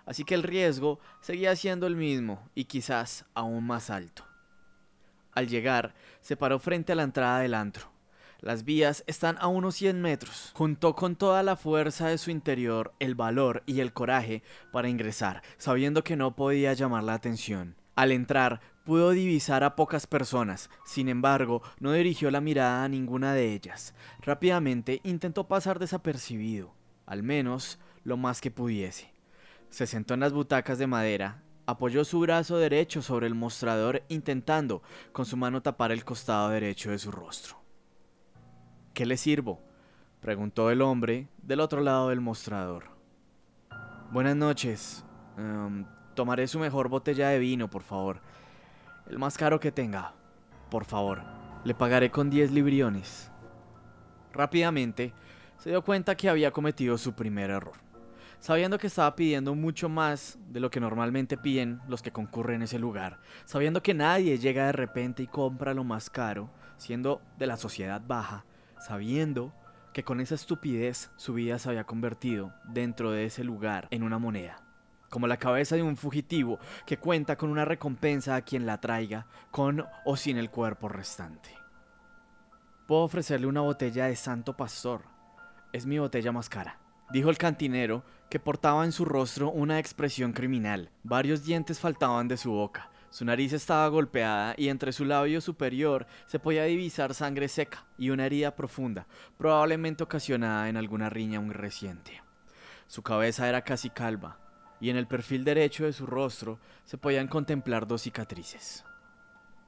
[0.05, 4.25] así que el riesgo seguía siendo el mismo y quizás aún más alto.
[5.31, 7.91] Al llegar, se paró frente a la entrada del antro.
[8.41, 10.51] Las vías están a unos 100 metros.
[10.53, 15.41] Juntó con toda la fuerza de su interior el valor y el coraje para ingresar,
[15.57, 17.75] sabiendo que no podía llamar la atención.
[17.95, 23.33] Al entrar, pudo divisar a pocas personas, sin embargo, no dirigió la mirada a ninguna
[23.33, 23.93] de ellas.
[24.21, 26.73] Rápidamente intentó pasar desapercibido,
[27.05, 29.13] al menos lo más que pudiese.
[29.69, 34.83] Se sentó en las butacas de madera, apoyó su brazo derecho sobre el mostrador intentando
[35.11, 37.64] con su mano tapar el costado derecho de su rostro.
[38.95, 39.59] ¿Qué le sirvo?
[40.21, 42.85] preguntó el hombre del otro lado del mostrador.
[44.09, 45.03] Buenas noches.
[45.37, 48.21] Em, tomaré su mejor botella de vino, por favor.
[49.09, 50.13] El más caro que tenga.
[50.71, 51.21] Por favor.
[51.65, 53.29] Le pagaré con 10 libriones.
[54.31, 55.13] Rápidamente,
[55.57, 57.73] se dio cuenta que había cometido su primer error
[58.39, 62.61] sabiendo que estaba pidiendo mucho más de lo que normalmente piden los que concurren en
[62.63, 67.47] ese lugar, sabiendo que nadie llega de repente y compra lo más caro, siendo de
[67.47, 68.45] la sociedad baja,
[68.87, 69.53] sabiendo
[69.93, 74.19] que con esa estupidez su vida se había convertido dentro de ese lugar en una
[74.19, 74.61] moneda,
[75.09, 79.27] como la cabeza de un fugitivo que cuenta con una recompensa a quien la traiga,
[79.51, 81.49] con o sin el cuerpo restante.
[82.87, 85.01] Puedo ofrecerle una botella de Santo Pastor,
[85.73, 90.33] es mi botella más cara dijo el cantinero, que portaba en su rostro una expresión
[90.33, 90.89] criminal.
[91.03, 92.89] Varios dientes faltaban de su boca.
[93.15, 98.09] Su nariz estaba golpeada y entre su labio superior se podía divisar sangre seca y
[98.09, 102.21] una herida profunda, probablemente ocasionada en alguna riña muy reciente.
[102.87, 104.37] Su cabeza era casi calva
[104.81, 108.83] y en el perfil derecho de su rostro se podían contemplar dos cicatrices.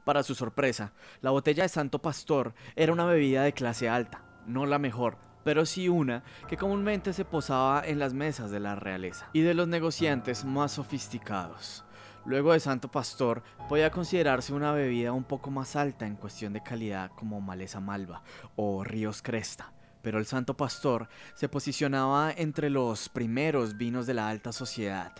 [0.04, 4.66] Para su sorpresa, la botella de Santo Pastor era una bebida de clase alta, no
[4.66, 9.30] la mejor, pero sí una que comúnmente se posaba en las mesas de la realeza
[9.32, 11.86] y de los negociantes más sofisticados.
[12.28, 16.62] Luego de Santo Pastor, podía considerarse una bebida un poco más alta en cuestión de
[16.62, 18.22] calidad como Maleza Malva
[18.56, 24.28] o Ríos Cresta, pero el Santo Pastor se posicionaba entre los primeros vinos de la
[24.28, 25.14] alta sociedad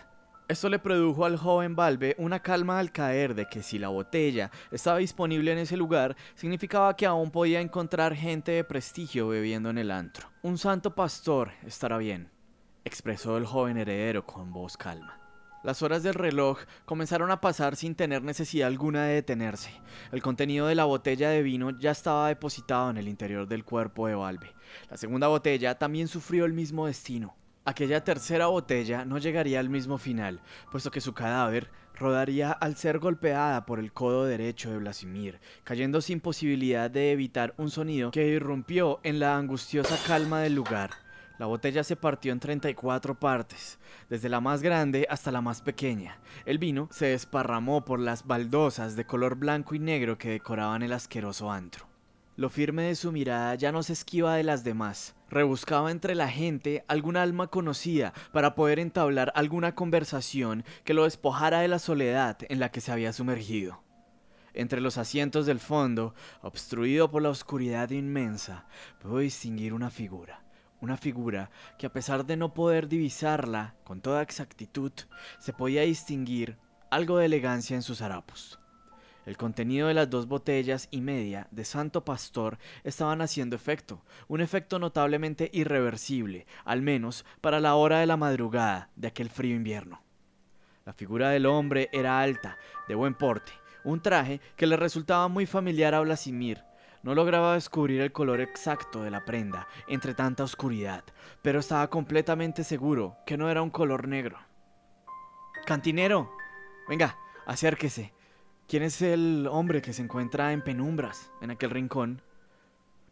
[0.48, 4.50] esto le produjo al joven Valve una calma al caer de que si la botella
[4.70, 9.76] estaba disponible en ese lugar, significaba que aún podía encontrar gente de prestigio bebiendo en
[9.76, 10.30] el antro.
[10.40, 12.30] Un santo pastor estará bien,
[12.82, 15.17] expresó el joven heredero con voz calma.
[15.64, 19.72] Las horas del reloj comenzaron a pasar sin tener necesidad alguna de detenerse.
[20.12, 24.06] El contenido de la botella de vino ya estaba depositado en el interior del cuerpo
[24.06, 24.54] de Valve.
[24.88, 27.36] La segunda botella también sufrió el mismo destino.
[27.64, 30.40] Aquella tercera botella no llegaría al mismo final,
[30.70, 36.00] puesto que su cadáver rodaría al ser golpeada por el codo derecho de Blasimir, cayendo
[36.00, 41.07] sin posibilidad de evitar un sonido que irrumpió en la angustiosa calma del lugar.
[41.38, 43.78] La botella se partió en 34 partes,
[44.10, 46.18] desde la más grande hasta la más pequeña.
[46.44, 50.92] El vino se desparramó por las baldosas de color blanco y negro que decoraban el
[50.92, 51.86] asqueroso antro.
[52.34, 55.14] Lo firme de su mirada ya no se esquiva de las demás.
[55.30, 61.60] Rebuscaba entre la gente algún alma conocida para poder entablar alguna conversación que lo despojara
[61.60, 63.82] de la soledad en la que se había sumergido.
[64.54, 68.66] Entre los asientos del fondo, obstruido por la oscuridad inmensa,
[69.00, 70.42] pudo distinguir una figura.
[70.80, 74.92] Una figura que a pesar de no poder divisarla con toda exactitud,
[75.38, 76.56] se podía distinguir
[76.90, 78.60] algo de elegancia en sus harapos.
[79.26, 84.40] El contenido de las dos botellas y media de Santo Pastor estaban haciendo efecto, un
[84.40, 90.02] efecto notablemente irreversible, al menos para la hora de la madrugada de aquel frío invierno.
[90.86, 92.56] La figura del hombre era alta,
[92.88, 93.52] de buen porte,
[93.84, 96.64] un traje que le resultaba muy familiar a Blasimir.
[97.02, 101.04] No lograba descubrir el color exacto de la prenda entre tanta oscuridad,
[101.42, 104.38] pero estaba completamente seguro que no era un color negro.
[105.66, 106.30] Cantinero,
[106.88, 108.12] venga, acérquese,
[108.68, 112.20] ¿Quién es el hombre que se encuentra en penumbras en aquel rincón?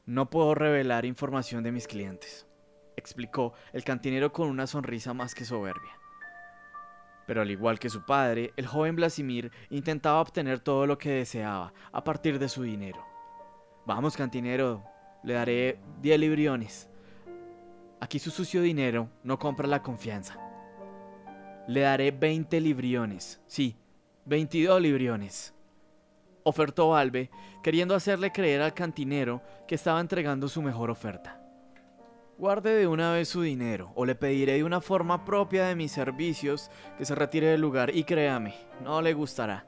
[0.04, 2.46] No puedo revelar información de mis clientes,
[2.94, 5.98] explicó el cantinero con una sonrisa más que soberbia.
[7.26, 11.72] Pero al igual que su padre, el joven Blasimir intentaba obtener todo lo que deseaba
[11.90, 13.02] a partir de su dinero.
[13.86, 14.82] Vamos, cantinero,
[15.22, 16.88] le daré 10 libriones.
[18.00, 20.40] Aquí su sucio dinero no compra la confianza.
[21.68, 23.76] Le daré 20 libriones, sí,
[24.24, 25.54] 22 libriones.
[26.42, 27.30] Ofertó Albe,
[27.62, 31.40] queriendo hacerle creer al cantinero que estaba entregando su mejor oferta.
[32.38, 35.92] Guarde de una vez su dinero, o le pediré de una forma propia de mis
[35.92, 39.64] servicios que se retire del lugar, y créame, no le gustará.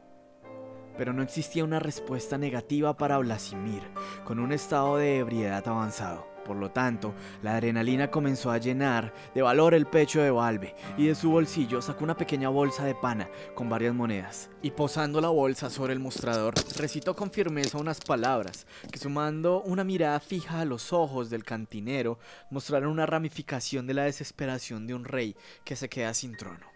[0.99, 3.83] Pero no existía una respuesta negativa para Blasimir,
[4.25, 6.27] con un estado de ebriedad avanzado.
[6.49, 11.07] Por lo tanto, la adrenalina comenzó a llenar de valor el pecho de Valve y
[11.07, 14.49] de su bolsillo sacó una pequeña bolsa de pana con varias monedas.
[14.63, 19.85] Y posando la bolsa sobre el mostrador, recitó con firmeza unas palabras que sumando una
[19.85, 22.19] mirada fija a los ojos del cantinero
[22.49, 26.67] mostraron una ramificación de la desesperación de un rey que se queda sin trono.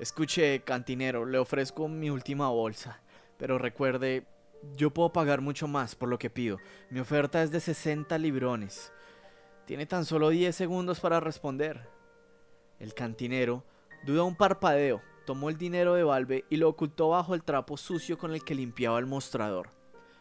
[0.00, 3.00] Escuche, cantinero, le ofrezco mi última bolsa,
[3.38, 4.26] pero recuerde
[4.74, 6.58] yo puedo pagar mucho más por lo que pido.
[6.90, 8.92] Mi oferta es de 60 librones.
[9.66, 11.88] Tiene tan solo 10 segundos para responder.
[12.78, 13.64] El cantinero
[14.04, 18.18] duda un parpadeo, tomó el dinero de Valve y lo ocultó bajo el trapo sucio
[18.18, 19.70] con el que limpiaba el mostrador.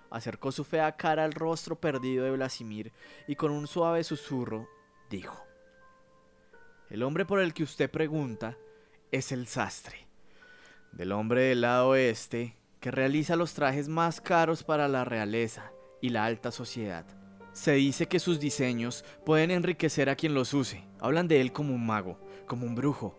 [0.09, 2.93] Acercó su fea cara al rostro perdido de Blasimir
[3.28, 4.68] y con un suave susurro
[5.09, 5.45] dijo:
[6.89, 8.57] El hombre por el que usted pregunta
[9.11, 10.07] es el sastre.
[10.91, 12.55] Del hombre del lado oeste
[12.86, 15.72] que realiza los trajes más caros para la realeza
[16.02, 17.04] y la alta sociedad.
[17.52, 20.84] Se dice que sus diseños pueden enriquecer a quien los use.
[21.00, 23.18] Hablan de él como un mago, como un brujo,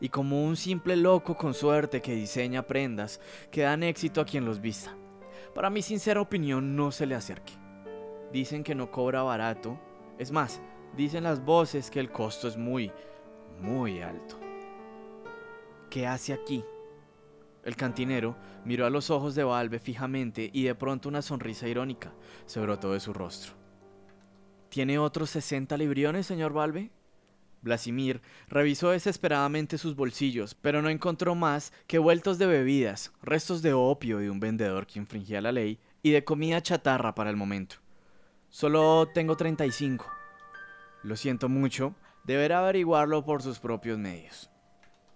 [0.00, 3.20] y como un simple loco con suerte que diseña prendas
[3.52, 4.96] que dan éxito a quien los vista.
[5.54, 7.52] Para mi sincera opinión, no se le acerque.
[8.32, 9.78] Dicen que no cobra barato.
[10.18, 10.60] Es más,
[10.96, 12.90] dicen las voces que el costo es muy,
[13.60, 14.40] muy alto.
[15.88, 16.64] ¿Qué hace aquí?
[17.64, 22.12] El cantinero miró a los ojos de Valve fijamente y de pronto una sonrisa irónica
[22.46, 23.54] se brotó de su rostro.
[24.68, 26.90] ¿Tiene otros 60 libriones, señor Valve?
[27.62, 33.72] Blasimir revisó desesperadamente sus bolsillos, pero no encontró más que vueltos de bebidas, restos de
[33.72, 37.76] opio de un vendedor que infringía la ley y de comida chatarra para el momento.
[38.50, 40.06] Solo tengo 35.
[41.02, 41.94] Lo siento mucho,
[42.24, 44.50] deberá averiguarlo por sus propios medios.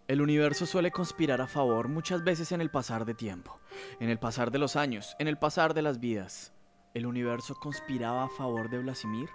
[0.08, 3.60] El universo suele conspirar a favor muchas veces en el pasar de tiempo,
[4.00, 6.54] en el pasar de los años, en el pasar de las vidas.
[6.94, 9.28] ¿El universo conspiraba a favor de Blasimir?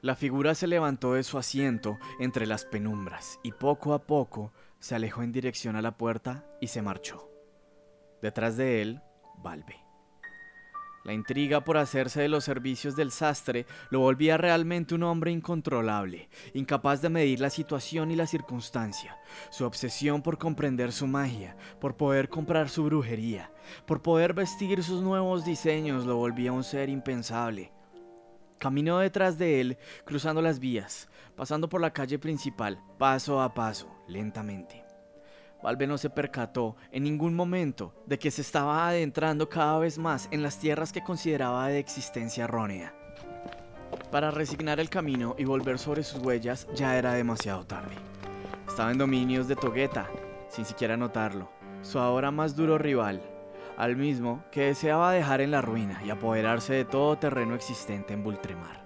[0.00, 4.94] La figura se levantó de su asiento entre las penumbras y poco a poco se
[4.94, 7.28] alejó en dirección a la puerta y se marchó.
[8.22, 9.02] Detrás de él,
[9.38, 9.81] Valve.
[11.04, 16.28] La intriga por hacerse de los servicios del sastre lo volvía realmente un hombre incontrolable,
[16.54, 19.16] incapaz de medir la situación y la circunstancia.
[19.50, 23.50] Su obsesión por comprender su magia, por poder comprar su brujería,
[23.84, 27.72] por poder vestir sus nuevos diseños lo volvía un ser impensable.
[28.58, 33.92] Caminó detrás de él, cruzando las vías, pasando por la calle principal, paso a paso,
[34.06, 34.81] lentamente.
[35.62, 40.28] Valve no se percató en ningún momento de que se estaba adentrando cada vez más
[40.32, 42.94] en las tierras que consideraba de existencia errónea.
[44.10, 47.94] Para resignar el camino y volver sobre sus huellas ya era demasiado tarde.
[48.66, 50.08] Estaba en dominios de Togueta,
[50.48, 51.50] sin siquiera notarlo,
[51.82, 53.22] su ahora más duro rival,
[53.76, 58.24] al mismo que deseaba dejar en la ruina y apoderarse de todo terreno existente en
[58.24, 58.81] Bultremar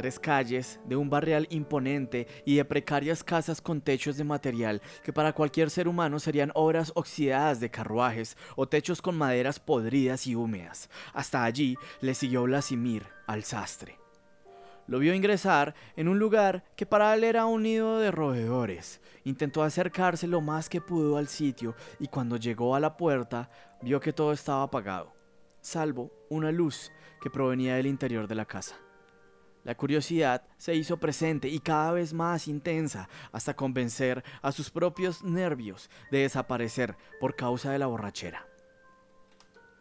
[0.00, 5.12] tres calles de un barrial imponente y de precarias casas con techos de material que
[5.12, 10.34] para cualquier ser humano serían obras oxidadas de carruajes o techos con maderas podridas y
[10.34, 10.88] húmedas.
[11.12, 13.98] Hasta allí le siguió Blasimir al sastre.
[14.86, 19.02] Lo vio ingresar en un lugar que para él era un nido de roedores.
[19.24, 23.50] Intentó acercarse lo más que pudo al sitio y cuando llegó a la puerta
[23.82, 25.12] vio que todo estaba apagado,
[25.60, 26.90] salvo una luz
[27.20, 28.76] que provenía del interior de la casa.
[29.62, 35.22] La curiosidad se hizo presente y cada vez más intensa hasta convencer a sus propios
[35.22, 38.46] nervios de desaparecer por causa de la borrachera.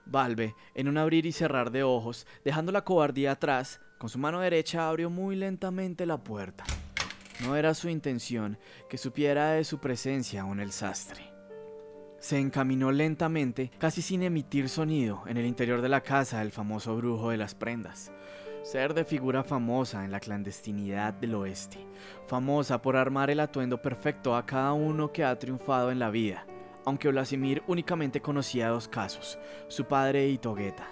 [0.05, 4.39] Valve, en un abrir y cerrar de ojos, dejando la cobardía atrás, con su mano
[4.39, 6.65] derecha abrió muy lentamente la puerta.
[7.41, 8.57] No era su intención
[8.89, 11.31] que supiera de su presencia aún el sastre.
[12.19, 16.97] Se encaminó lentamente, casi sin emitir sonido, en el interior de la casa del famoso
[16.97, 18.11] brujo de las prendas
[18.63, 21.85] ser de figura famosa en la clandestinidad del oeste,
[22.27, 26.45] famosa por armar el atuendo perfecto a cada uno que ha triunfado en la vida,
[26.85, 30.87] aunque Blasimir únicamente conocía dos casos, su padre y Togueta.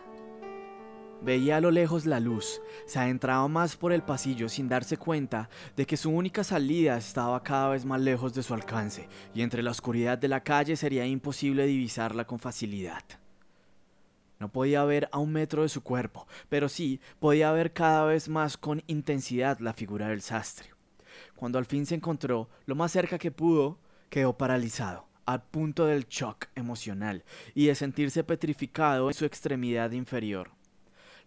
[1.21, 5.49] Veía a lo lejos la luz, se adentraba más por el pasillo sin darse cuenta
[5.75, 9.63] de que su única salida estaba cada vez más lejos de su alcance, y entre
[9.63, 13.03] la oscuridad de la calle sería imposible divisarla con facilidad.
[14.39, 18.29] No podía ver a un metro de su cuerpo, pero sí podía ver cada vez
[18.29, 20.69] más con intensidad la figura del sastre.
[21.35, 23.79] Cuando al fin se encontró lo más cerca que pudo,
[24.09, 27.23] quedó paralizado, al punto del shock emocional
[27.53, 30.51] y de sentirse petrificado en su extremidad inferior.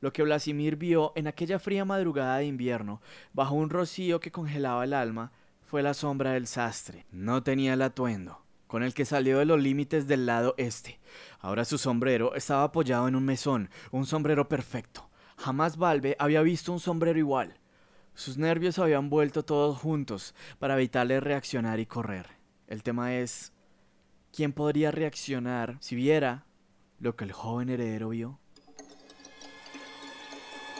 [0.00, 3.02] Lo que Blasimir vio en aquella fría madrugada de invierno,
[3.34, 5.32] bajo un rocío que congelaba el alma,
[5.66, 7.04] fue la sombra del sastre.
[7.12, 11.00] No tenía el atuendo, con el que salió de los límites del lado este.
[11.40, 15.10] Ahora su sombrero estaba apoyado en un mesón, un sombrero perfecto.
[15.36, 17.58] Jamás Valve había visto un sombrero igual.
[18.14, 22.28] Sus nervios habían vuelto todos juntos para evitarle reaccionar y correr.
[22.68, 23.52] El tema es,
[24.32, 26.46] ¿quién podría reaccionar si viera
[27.00, 28.38] lo que el joven heredero vio?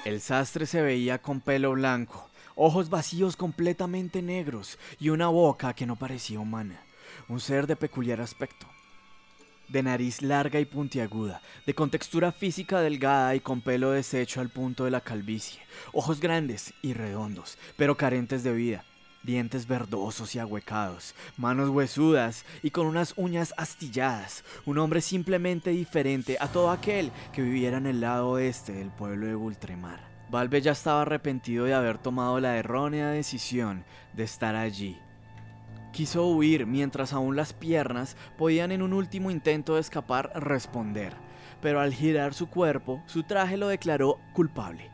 [0.04, 5.86] El sastre se veía con pelo blanco, ojos vacíos completamente negros y una boca que
[5.86, 6.84] no parecía humana,
[7.30, 8.66] un ser de peculiar aspecto.
[9.68, 14.84] De nariz larga y puntiaguda, de contextura física delgada y con pelo deshecho al punto
[14.84, 15.60] de la calvicie,
[15.92, 18.84] ojos grandes y redondos, pero carentes de vida,
[19.22, 26.36] dientes verdosos y ahuecados, manos huesudas y con unas uñas astilladas, un hombre simplemente diferente
[26.40, 30.00] a todo aquel que viviera en el lado oeste del pueblo de Ultramar.
[30.30, 34.98] Valve ya estaba arrepentido de haber tomado la errónea decisión de estar allí.
[35.92, 41.14] Quiso huir mientras aún las piernas podían en un último intento de escapar responder,
[41.60, 44.90] pero al girar su cuerpo, su traje lo declaró culpable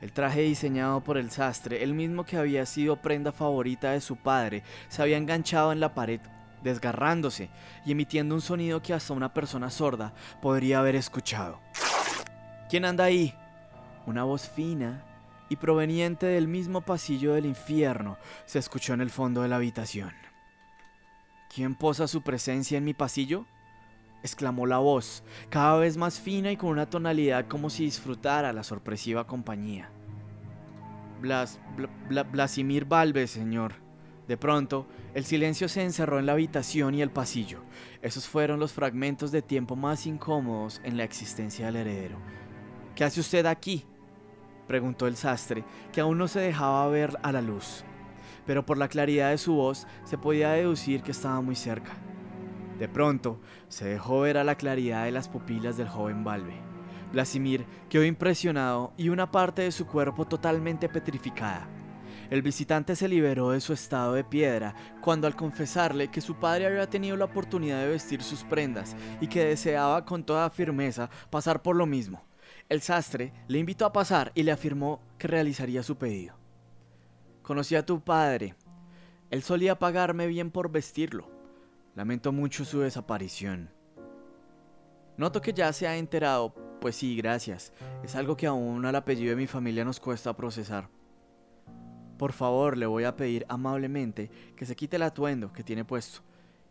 [0.00, 4.16] el traje diseñado por el sastre, el mismo que había sido prenda favorita de su
[4.16, 6.20] padre, se había enganchado en la pared,
[6.62, 7.50] desgarrándose
[7.84, 11.60] y emitiendo un sonido que hasta una persona sorda podría haber escuchado.
[12.68, 13.34] ¿Quién anda ahí?
[14.06, 15.04] Una voz fina
[15.48, 20.27] y proveniente del mismo pasillo del infierno se escuchó en el fondo de la habitación.
[21.52, 23.46] ¿Quién posa su presencia en mi pasillo?
[24.22, 28.64] exclamó la voz, cada vez más fina y con una tonalidad como si disfrutara la
[28.64, 29.90] sorpresiva compañía.
[31.20, 31.60] Blas,
[32.30, 33.74] Blasimir Valves, señor.
[34.26, 37.62] De pronto, el silencio se encerró en la habitación y el pasillo.
[38.02, 42.18] Esos fueron los fragmentos de tiempo más incómodos en la existencia del heredero.
[42.94, 43.84] ¿Qué hace usted aquí?
[44.66, 47.84] preguntó el sastre, que aún no se dejaba ver a la luz.
[48.48, 51.92] Pero por la claridad de su voz se podía deducir que estaba muy cerca.
[52.78, 56.54] De pronto, se dejó ver a la claridad de las pupilas del joven Valve.
[57.12, 61.68] Blasimir quedó impresionado y una parte de su cuerpo totalmente petrificada.
[62.30, 66.68] El visitante se liberó de su estado de piedra cuando al confesarle que su padre
[66.68, 71.60] había tenido la oportunidad de vestir sus prendas y que deseaba con toda firmeza pasar
[71.60, 72.24] por lo mismo.
[72.70, 76.37] El sastre le invitó a pasar y le afirmó que realizaría su pedido.
[77.48, 78.54] Conocí a tu padre.
[79.30, 81.30] Él solía pagarme bien por vestirlo.
[81.94, 83.70] Lamento mucho su desaparición.
[85.16, 87.72] Noto que ya se ha enterado, pues sí, gracias.
[88.04, 90.90] Es algo que aún al apellido de mi familia nos cuesta procesar.
[92.18, 96.20] Por favor, le voy a pedir amablemente que se quite el atuendo que tiene puesto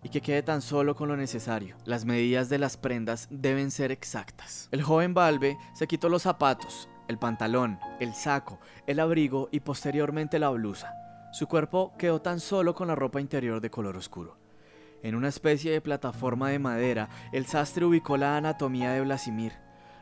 [0.03, 1.75] y que quede tan solo con lo necesario.
[1.85, 4.69] Las medidas de las prendas deben ser exactas.
[4.71, 10.39] El joven Valve se quitó los zapatos, el pantalón, el saco, el abrigo y posteriormente
[10.39, 10.93] la blusa.
[11.31, 14.37] Su cuerpo quedó tan solo con la ropa interior de color oscuro.
[15.03, 19.53] En una especie de plataforma de madera, el sastre ubicó la anatomía de Blasimir.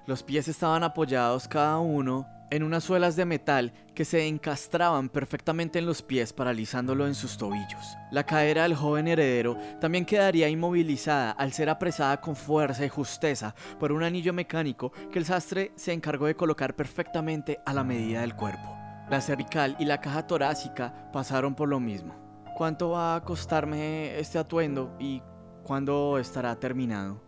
[0.07, 5.79] Los pies estaban apoyados cada uno en unas suelas de metal que se encastraban perfectamente
[5.79, 7.97] en los pies paralizándolo en sus tobillos.
[8.11, 13.55] La cadera del joven heredero también quedaría inmovilizada al ser apresada con fuerza y justeza
[13.79, 18.21] por un anillo mecánico que el sastre se encargó de colocar perfectamente a la medida
[18.21, 18.75] del cuerpo.
[19.09, 22.15] La cervical y la caja torácica pasaron por lo mismo.
[22.55, 25.21] ¿Cuánto va a costarme este atuendo y
[25.63, 27.24] cuándo estará terminado?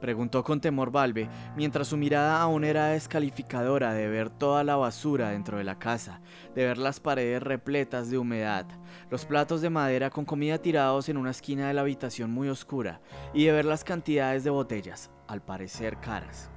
[0.00, 5.30] Preguntó con temor Valve, mientras su mirada aún era descalificadora de ver toda la basura
[5.30, 6.20] dentro de la casa,
[6.54, 8.66] de ver las paredes repletas de humedad,
[9.10, 13.00] los platos de madera con comida tirados en una esquina de la habitación muy oscura,
[13.34, 16.48] y de ver las cantidades de botellas, al parecer caras,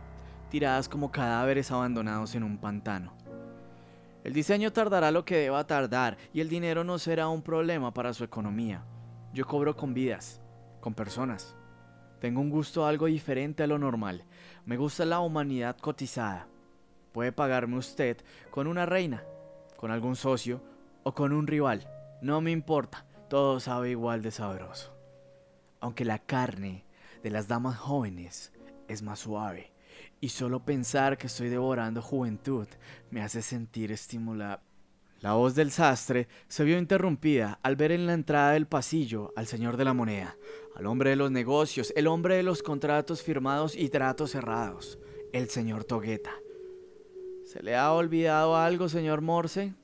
[0.49, 3.13] tiradas como cadáveres abandonados en un pantano.
[4.23, 8.13] El diseño tardará lo que deba tardar y el dinero no será un problema para
[8.13, 8.83] su economía.
[9.33, 10.41] Yo cobro con vidas,
[10.79, 11.55] con personas.
[12.22, 14.24] Tengo un gusto algo diferente a lo normal.
[14.67, 16.47] Me gusta la humanidad cotizada.
[17.13, 18.17] Puede pagarme usted
[18.51, 19.24] con una reina,
[19.76, 20.61] con algún socio
[21.01, 21.89] o con un rival.
[22.22, 24.95] No me importa, todo sabe igual de sabroso.
[25.80, 26.86] Aunque la carne
[27.24, 28.53] de las damas jóvenes
[28.88, 29.74] es más suave,
[30.19, 32.67] y solo pensar que estoy devorando juventud
[33.09, 34.61] me hace sentir estimulado.
[35.22, 39.45] La voz del sastre se vio interrumpida al ver en la entrada del pasillo al
[39.45, 40.36] señor de la moneda,
[40.76, 44.97] al hombre de los negocios, el hombre de los contratos firmados y tratos cerrados,
[45.32, 46.34] el señor Togueta.
[47.45, 49.76] ¿Se le ha olvidado algo, señor Morse?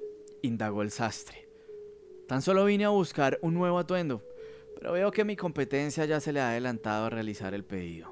[0.41, 1.47] indagó el sastre.
[2.27, 4.23] Tan solo vine a buscar un nuevo atuendo,
[4.73, 8.11] pero veo que mi competencia ya se le ha adelantado a realizar el pedido.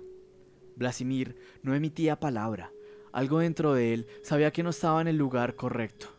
[0.76, 2.72] Blasimir no emitía palabra.
[3.12, 6.15] Algo dentro de él sabía que no estaba en el lugar correcto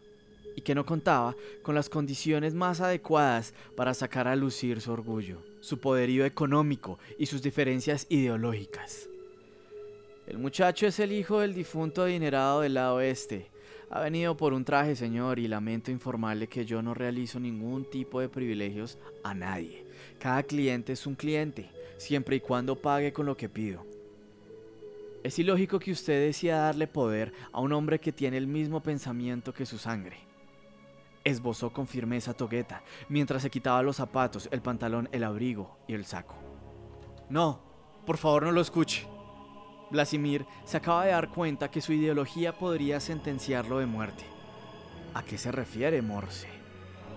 [0.56, 5.42] y que no contaba con las condiciones más adecuadas para sacar a lucir su orgullo,
[5.60, 9.08] su poderío económico y sus diferencias ideológicas.
[10.26, 13.50] El muchacho es el hijo del difunto adinerado del lado oeste.
[13.90, 18.20] Ha venido por un traje, señor, y lamento informarle que yo no realizo ningún tipo
[18.20, 19.84] de privilegios a nadie.
[20.18, 23.86] Cada cliente es un cliente, siempre y cuando pague con lo que pido.
[25.22, 29.52] Es ilógico que usted decida darle poder a un hombre que tiene el mismo pensamiento
[29.52, 30.25] que su sangre
[31.26, 36.04] esbozó con firmeza Togueta, mientras se quitaba los zapatos, el pantalón, el abrigo y el
[36.04, 36.36] saco.
[37.28, 37.60] No,
[38.06, 39.08] por favor no lo escuche.
[39.90, 44.24] Blasimir se acaba de dar cuenta que su ideología podría sentenciarlo de muerte.
[45.14, 46.48] ¿A qué se refiere Morse?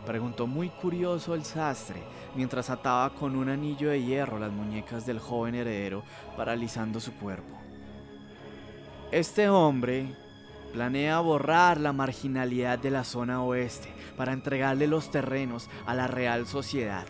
[0.08, 2.02] Preguntó muy curioso el sastre
[2.36, 6.04] mientras ataba con un anillo de hierro las muñecas del joven heredero,
[6.36, 7.60] paralizando su cuerpo.
[9.12, 10.16] Este hombre,
[10.74, 16.46] planea borrar la marginalidad de la zona oeste para entregarle los terrenos a la Real
[16.46, 17.06] Sociedad,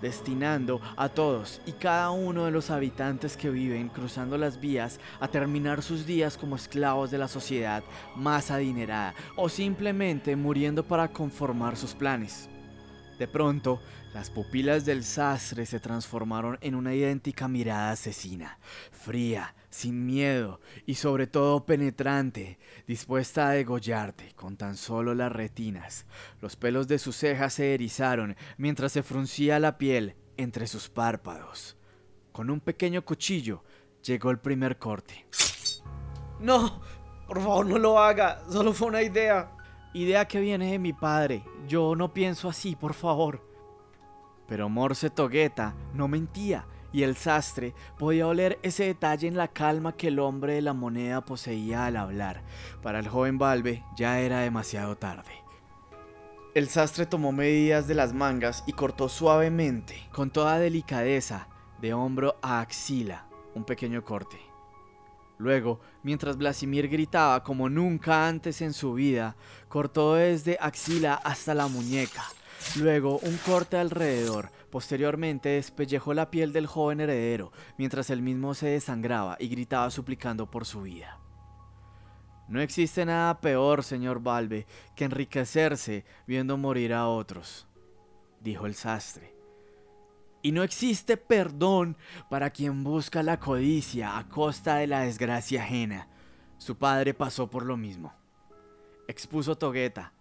[0.00, 5.26] destinando a todos y cada uno de los habitantes que viven cruzando las vías a
[5.26, 7.82] terminar sus días como esclavos de la sociedad
[8.14, 12.48] más adinerada o simplemente muriendo para conformar sus planes.
[13.18, 13.80] De pronto,
[14.14, 18.60] las pupilas del sastre se transformaron en una idéntica mirada asesina,
[18.92, 26.04] fría, sin miedo y sobre todo penetrante, dispuesta a degollarte con tan solo las retinas.
[26.40, 31.76] Los pelos de sus cejas se erizaron mientras se fruncía la piel entre sus párpados.
[32.32, 33.62] Con un pequeño cuchillo
[34.02, 35.26] llegó el primer corte.
[36.40, 36.80] No,
[37.28, 39.52] por favor no lo haga, solo fue una idea.
[39.94, 41.44] Idea que viene de mi padre.
[41.68, 43.46] Yo no pienso así, por favor.
[44.48, 49.96] Pero Morse Togueta no mentía, y el sastre podía oler ese detalle en la calma
[49.96, 52.42] que el hombre de la moneda poseía al hablar.
[52.82, 55.30] Para el joven Balbe ya era demasiado tarde.
[56.54, 61.48] El sastre tomó medidas de las mangas y cortó suavemente, con toda delicadeza,
[61.80, 64.38] de hombro a axila, un pequeño corte.
[65.38, 69.36] Luego, mientras Blasimir gritaba como nunca antes en su vida,
[69.68, 72.24] cortó desde axila hasta la muñeca.
[72.76, 74.50] Luego un corte alrededor.
[74.70, 80.50] Posteriormente despellejó la piel del joven heredero, mientras él mismo se desangraba y gritaba suplicando
[80.50, 81.18] por su vida.
[82.48, 87.66] No existe nada peor, señor Balbe, que enriquecerse viendo morir a otros,
[88.40, 89.34] dijo el sastre.
[90.40, 91.96] Y no existe perdón
[92.30, 96.08] para quien busca la codicia a costa de la desgracia ajena.
[96.58, 98.14] Su padre pasó por lo mismo.
[99.08, 100.12] Expuso Togueta.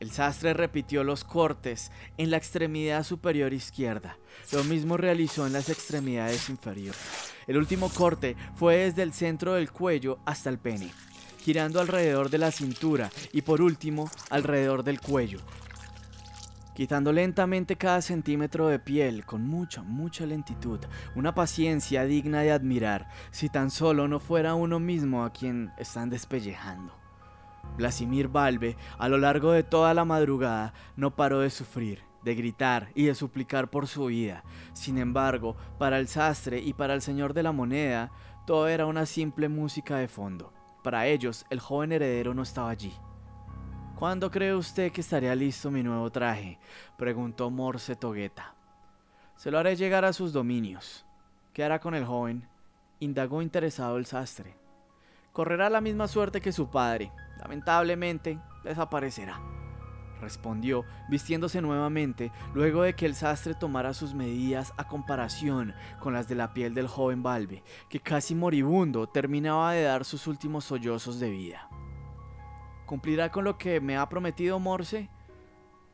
[0.00, 4.16] El sastre repitió los cortes en la extremidad superior izquierda.
[4.50, 7.34] Lo mismo realizó en las extremidades inferiores.
[7.46, 10.90] El último corte fue desde el centro del cuello hasta el pene,
[11.40, 15.40] girando alrededor de la cintura y por último alrededor del cuello,
[16.74, 20.80] quitando lentamente cada centímetro de piel con mucha, mucha lentitud,
[21.14, 26.08] una paciencia digna de admirar, si tan solo no fuera uno mismo a quien están
[26.08, 26.99] despellejando.
[27.76, 32.90] Blasimir Balbe, a lo largo de toda la madrugada, no paró de sufrir, de gritar
[32.94, 34.44] y de suplicar por su vida.
[34.72, 38.10] Sin embargo, para el sastre y para el señor de la moneda,
[38.46, 40.52] todo era una simple música de fondo.
[40.82, 42.92] Para ellos, el joven heredero no estaba allí.
[44.00, 46.58] ¿Cuándo cree usted que estaría listo mi nuevo traje?
[46.96, 48.54] preguntó Morse Togueta.
[49.36, 51.04] Se lo haré llegar a sus dominios.
[51.52, 52.48] ¿Qué hará con el joven?
[52.98, 54.54] indagó interesado el sastre.
[55.32, 57.12] Correrá la misma suerte que su padre.
[57.40, 59.40] Lamentablemente, desaparecerá.
[60.20, 66.28] Respondió, vistiéndose nuevamente, luego de que el sastre tomara sus medidas a comparación con las
[66.28, 71.18] de la piel del joven Balbe, que casi moribundo terminaba de dar sus últimos sollozos
[71.18, 71.68] de vida.
[72.84, 75.08] ¿Cumplirá con lo que me ha prometido Morse?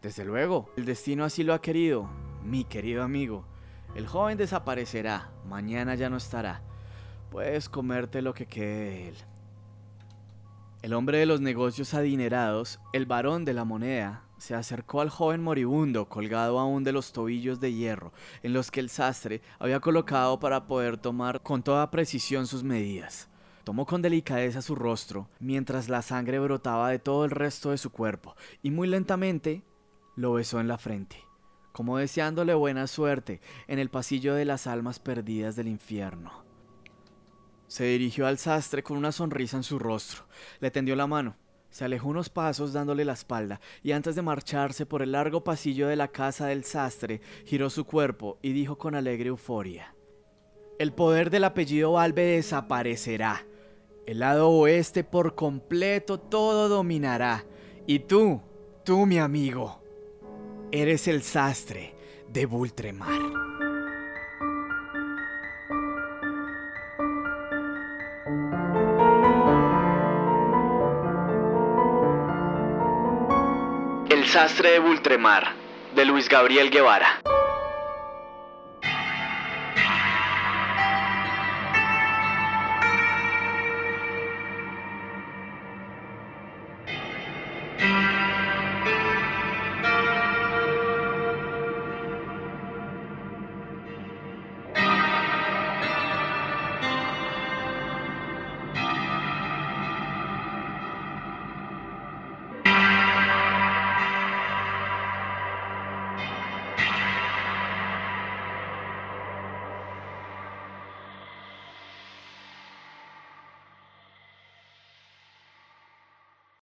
[0.02, 2.08] Desde luego, el destino así lo ha querido,
[2.42, 3.44] mi querido amigo.
[3.94, 6.62] El joven desaparecerá, mañana ya no estará.
[7.30, 9.16] Puedes comerte lo que quede de él.
[10.86, 15.42] El hombre de los negocios adinerados, el varón de la moneda, se acercó al joven
[15.42, 18.12] moribundo colgado aún de los tobillos de hierro
[18.44, 23.28] en los que el sastre había colocado para poder tomar con toda precisión sus medidas.
[23.64, 27.90] Tomó con delicadeza su rostro mientras la sangre brotaba de todo el resto de su
[27.90, 29.64] cuerpo y muy lentamente
[30.14, 31.16] lo besó en la frente,
[31.72, 36.45] como deseándole buena suerte en el pasillo de las almas perdidas del infierno.
[37.68, 40.26] Se dirigió al sastre con una sonrisa en su rostro,
[40.60, 41.36] le tendió la mano
[41.76, 45.88] se alejó unos pasos dándole la espalda y antes de marcharse por el largo pasillo
[45.88, 49.94] de la casa del sastre, giró su cuerpo y dijo con alegre euforia,
[50.78, 53.44] El poder del apellido Valve desaparecerá.
[54.06, 57.44] El lado oeste por completo todo dominará.
[57.86, 58.40] Y tú,
[58.82, 59.82] tú mi amigo,
[60.72, 61.94] eres el sastre
[62.32, 63.55] de Bultremar.
[74.26, 75.54] El sastre de Bultremar,
[75.92, 77.35] de Luis Gabriel Guevara.